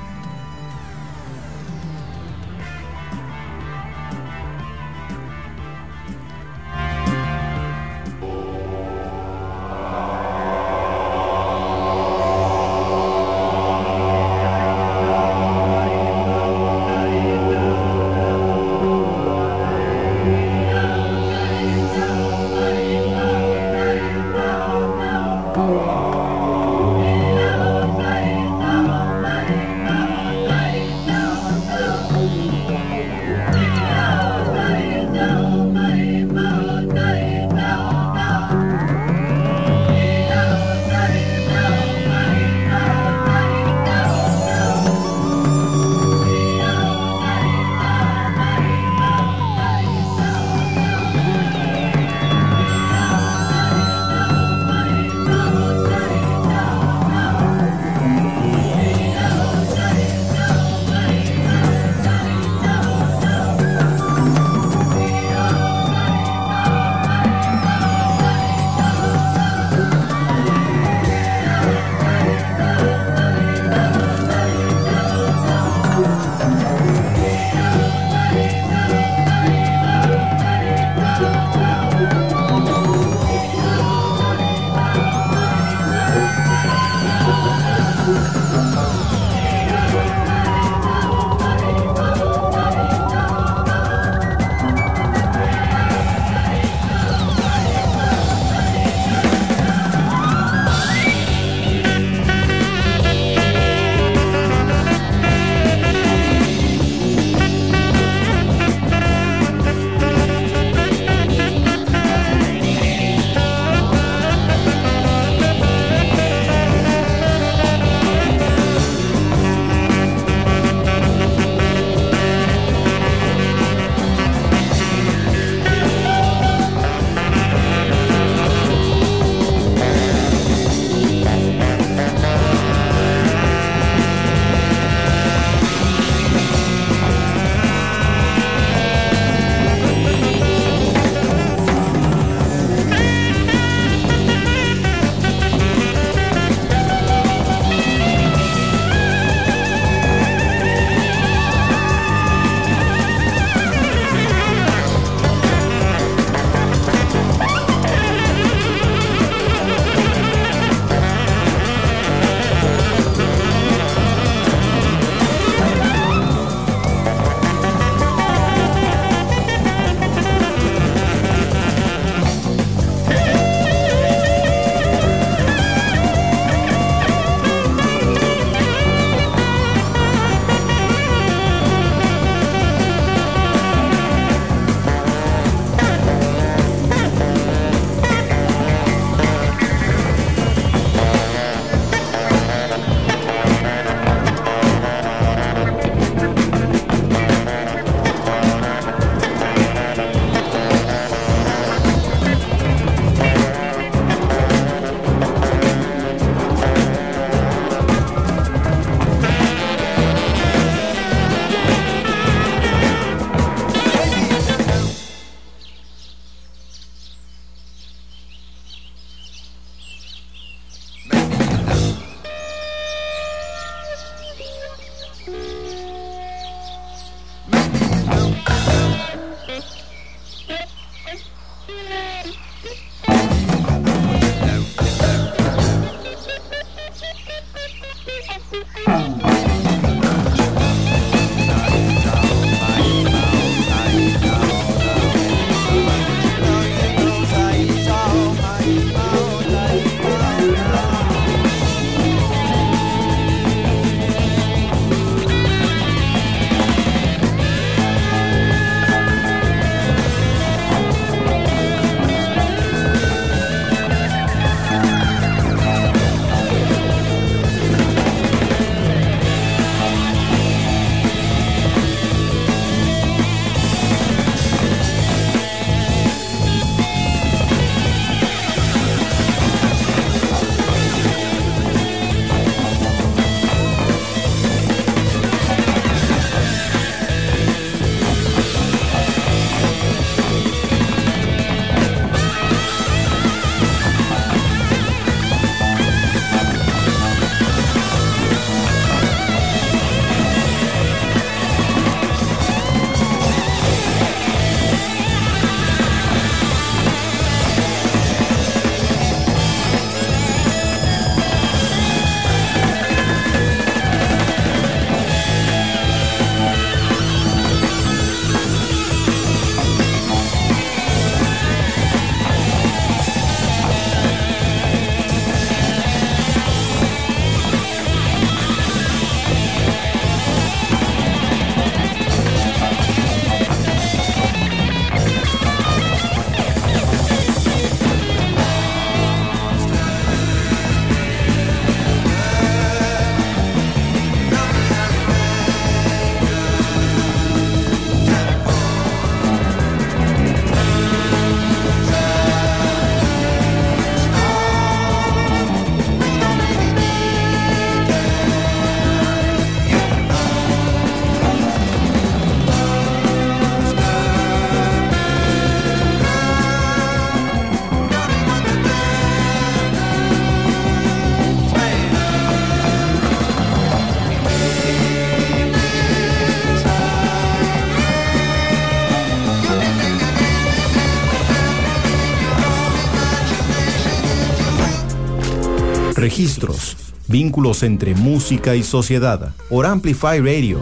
[385.99, 386.77] Registros,
[387.07, 390.57] vínculos entre música y sociedad, por Amplify Radio.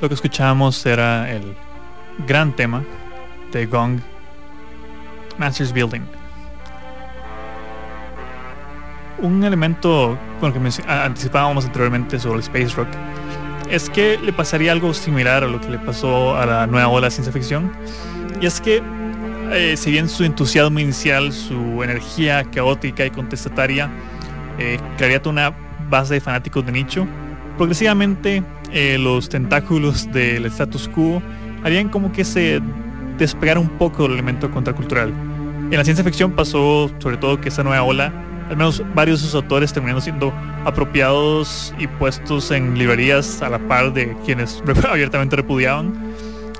[0.00, 1.54] Lo que escuchábamos era el
[2.26, 2.82] gran tema
[3.52, 4.00] de Gong,
[5.38, 6.02] Masters Building.
[9.20, 12.88] Un elemento con el que anticipábamos anteriormente sobre el space rock
[13.70, 17.06] es que le pasaría algo similar a lo que le pasó a la nueva ola
[17.06, 17.70] de ciencia ficción.
[18.40, 18.82] Y es que,
[19.52, 23.90] eh, si bien su entusiasmo inicial, su energía caótica y contestataria,
[24.58, 24.78] eh,
[25.26, 25.54] una
[25.88, 27.06] base de fanáticos de nicho,
[27.56, 28.42] progresivamente
[28.72, 31.22] eh, los tentáculos del status quo
[31.64, 32.60] harían como que se
[33.18, 35.12] despegara un poco del elemento contracultural.
[35.70, 38.12] En la ciencia ficción pasó sobre todo que esa nueva ola,
[38.48, 40.32] al menos varios de sus autores terminaron siendo
[40.64, 46.09] apropiados y puestos en librerías a la par de quienes abiertamente repudiaban.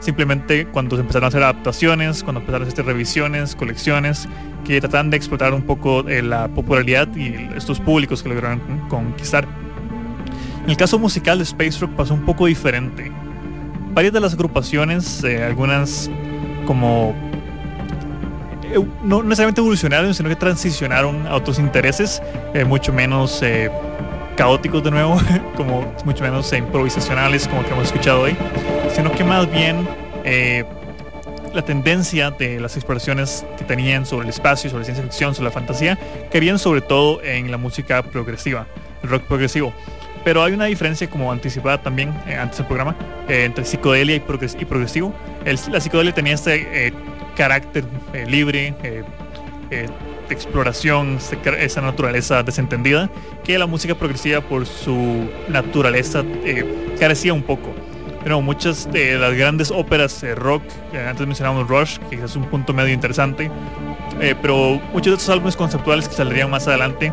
[0.00, 4.28] Simplemente cuando se empezaron a hacer adaptaciones, cuando empezaron a hacer revisiones, colecciones,
[4.64, 9.46] que trataban de explotar un poco eh, la popularidad y estos públicos que lograron conquistar.
[10.64, 13.12] En el caso musical de Space Rock pasó un poco diferente.
[13.92, 16.10] Varias de las agrupaciones, eh, algunas
[16.66, 17.14] como
[19.02, 22.22] no necesariamente evolucionaron, sino que transicionaron a otros intereses,
[22.54, 23.42] eh, mucho menos
[24.36, 25.20] caóticos de nuevo,
[25.56, 28.36] como mucho menos improvisacionales como que hemos escuchado hoy,
[29.00, 29.88] sino que más bien
[31.54, 35.46] la tendencia de las exploraciones que tenían sobre el espacio, sobre la ciencia ficción, sobre
[35.46, 35.98] la fantasía,
[36.30, 38.66] querían sobre todo en la música progresiva,
[39.02, 39.72] el rock progresivo.
[40.22, 42.94] Pero hay una diferencia como anticipada también eh, antes del programa
[43.26, 45.14] eh, entre psicodelia y, progresivo.
[45.46, 46.92] la psicodelia tenía este eh,
[47.34, 47.84] carácter
[48.26, 48.74] libre,
[49.70, 49.86] de
[50.28, 51.18] exploración,
[51.58, 53.08] esa naturaleza desentendida,
[53.44, 56.22] que la música progresiva por su naturaleza
[56.98, 57.72] carecía un poco.
[58.22, 60.62] Pero muchas de las grandes óperas rock,
[61.08, 63.50] antes mencionábamos Rush, que es un punto medio interesante,
[64.42, 67.12] pero muchos de estos álbumes conceptuales que saldrían más adelante,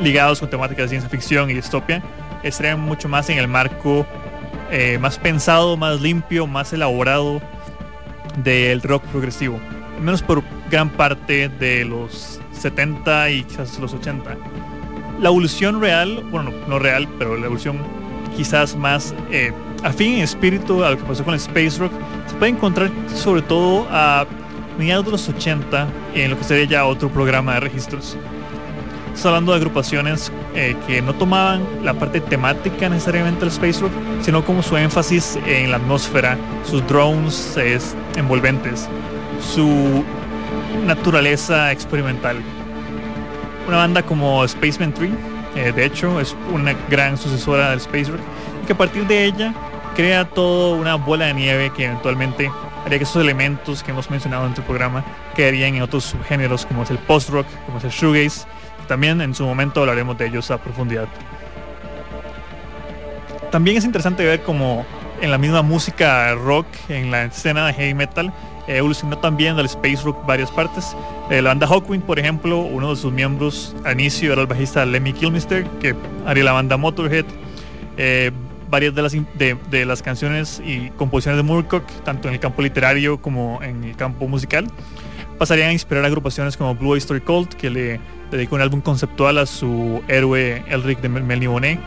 [0.00, 2.02] ligados con temáticas de ciencia ficción y distopia,
[2.42, 4.06] estarían mucho más en el marco
[4.70, 7.40] eh, más pensado, más limpio, más elaborado
[8.44, 9.58] del rock progresivo.
[9.96, 14.36] Al menos por gran parte de los 70 y quizás los 80.
[15.20, 17.78] La evolución real, bueno, no, real, pero la evolución
[18.36, 21.92] quizás más eh, afín en espíritu a lo que pasó con el space rock,
[22.26, 24.26] se puede encontrar sobre todo a
[24.78, 28.16] mediados de los 80 en lo que sería ya otro programa de registros
[29.26, 34.44] hablando de agrupaciones eh, que no tomaban la parte temática necesariamente del space rock, sino
[34.44, 37.56] como su énfasis en la atmósfera, sus drones
[38.16, 38.88] envolventes,
[39.40, 40.04] su
[40.86, 42.36] naturaleza experimental.
[43.66, 45.10] Una banda como Spaceman 3,
[45.56, 48.20] eh, de hecho, es una gran sucesora del space rock,
[48.62, 49.54] y que a partir de ella
[49.98, 52.52] crea toda una bola de nieve que eventualmente
[52.86, 56.84] haría que esos elementos que hemos mencionado en el programa quedarían en otros subgéneros como
[56.84, 58.46] es el post-rock, como es el shoegaze,
[58.86, 61.08] también en su momento hablaremos de ellos a profundidad.
[63.50, 64.86] También es interesante ver cómo
[65.20, 68.32] en la misma música rock, en la escena de heavy metal,
[68.68, 70.96] evolucionó también del space rock varias partes.
[71.28, 74.86] Eh, la banda Hawkwind, por ejemplo, uno de sus miembros al inicio era el bajista
[74.86, 77.24] Lemmy Kilmister, que haría la banda Motorhead.
[77.96, 78.30] Eh,
[78.70, 83.20] varias de las, de, las canciones y composiciones de Moorcock, tanto en el campo literario
[83.20, 84.66] como en el campo musical,
[85.38, 88.00] pasarían a inspirar agrupaciones como Blue Oyster Cult, que le
[88.30, 91.80] dedicó un álbum conceptual a su héroe Elric de Melny Bonet.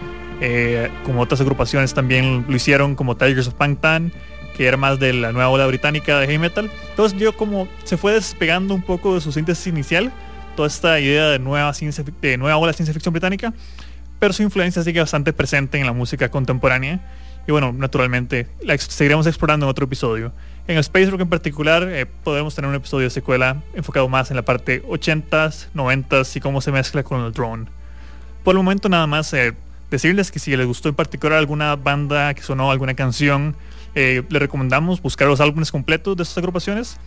[0.43, 4.11] Eh, como otras agrupaciones también lo hicieron, como Tigers of Pangtan,
[4.57, 6.71] que era más de la nueva ola británica de heavy metal.
[6.89, 10.11] Entonces yo como se fue despegando un poco de su síntesis inicial,
[10.55, 13.53] toda esta idea de nueva, ciencia, de nueva ola de ciencia ficción británica,
[14.21, 16.99] pero su influencia sigue bastante presente en la música contemporánea.
[17.47, 20.31] Y bueno, naturalmente, la seguiremos explorando en otro episodio.
[20.67, 24.35] En Space Rock en particular eh, podemos tener un episodio de secuela enfocado más en
[24.35, 27.65] la parte 80s, 90s y cómo se mezcla con el drone.
[28.43, 29.55] Por el momento nada más eh,
[29.89, 33.55] decirles que si les gustó en particular alguna banda que sonó alguna canción,
[33.95, 36.99] eh, les recomendamos buscar los álbumes completos de estas agrupaciones.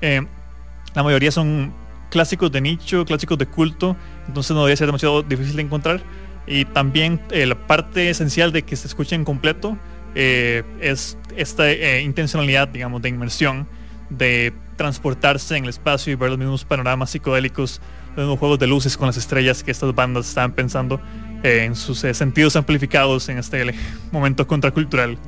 [0.00, 1.74] la mayoría son
[2.08, 3.94] clásicos de nicho, clásicos de culto,
[4.26, 6.00] entonces no debe ser demasiado difícil de encontrar.
[6.46, 9.76] Y también la parte esencial de que se escuchen completo
[10.14, 13.68] eh, es esta eh, intencionalidad, digamos, de inmersión,
[14.08, 17.80] de transportarse en el espacio y ver los mismos panoramas psicodélicos,
[18.10, 21.00] los mismos juegos de luces con las estrellas que estas bandas estaban pensando
[21.42, 23.74] eh, en sus sentidos amplificados en este
[24.10, 25.18] momento contracultural.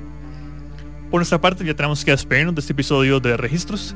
[1.11, 3.95] Por nuestra parte ya tenemos que despedirnos de este episodio de registros.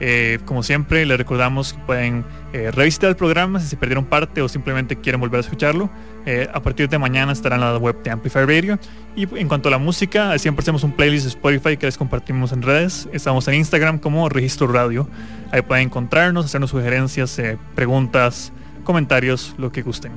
[0.00, 2.24] Eh, como siempre, les recordamos que pueden
[2.54, 5.90] eh, revisitar el programa si se perdieron parte o simplemente quieren volver a escucharlo.
[6.26, 8.78] Eh, a partir de mañana estará en la web de Amplify Radio.
[9.14, 12.52] Y en cuanto a la música, siempre hacemos un playlist de Spotify que les compartimos
[12.52, 13.08] en redes.
[13.12, 15.06] Estamos en Instagram como Registro Radio.
[15.52, 17.40] Ahí pueden encontrarnos, hacernos sugerencias,
[17.74, 18.52] preguntas,
[18.84, 20.12] comentarios, lo que gusten.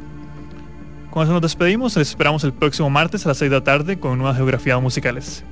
[1.10, 4.00] Con eso nos despedimos, les esperamos el próximo martes a las 6 de la tarde
[4.00, 5.44] con nuevas geografías musicales.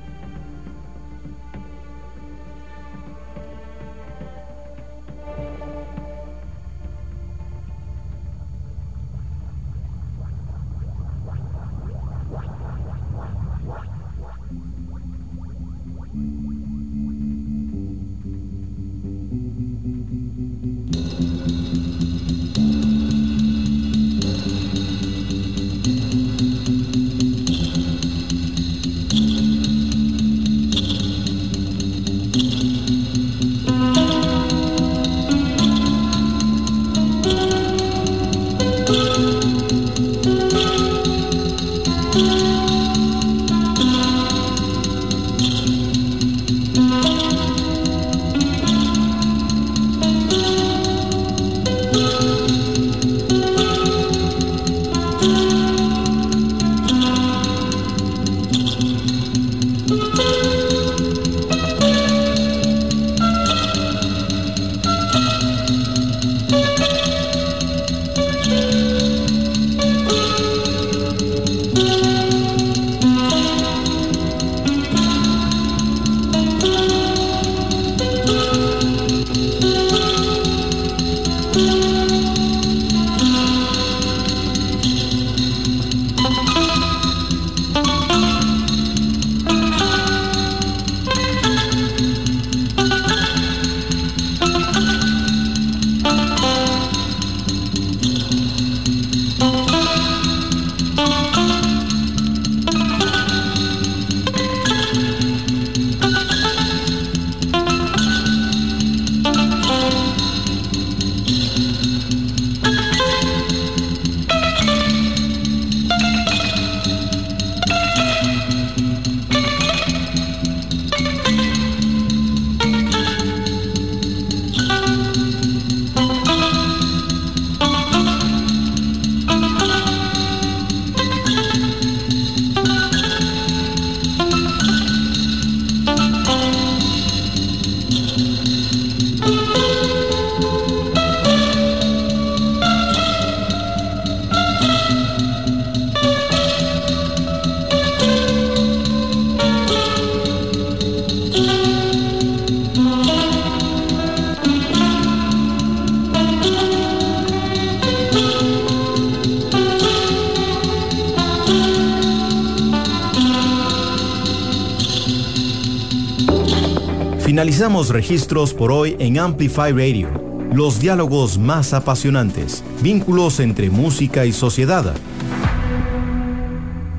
[167.62, 170.08] Finalizamos registros por hoy en Amplify Radio.
[170.52, 174.92] Los diálogos más apasionantes, vínculos entre música y sociedad.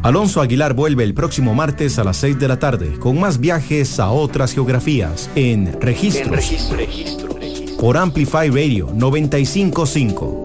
[0.03, 3.99] Alonso Aguilar vuelve el próximo martes a las 6 de la tarde con más viajes
[3.99, 6.27] a otras geografías en Registros.
[6.27, 7.77] En registro, registro, registro.
[7.81, 10.42] Por Amplify Radio 955.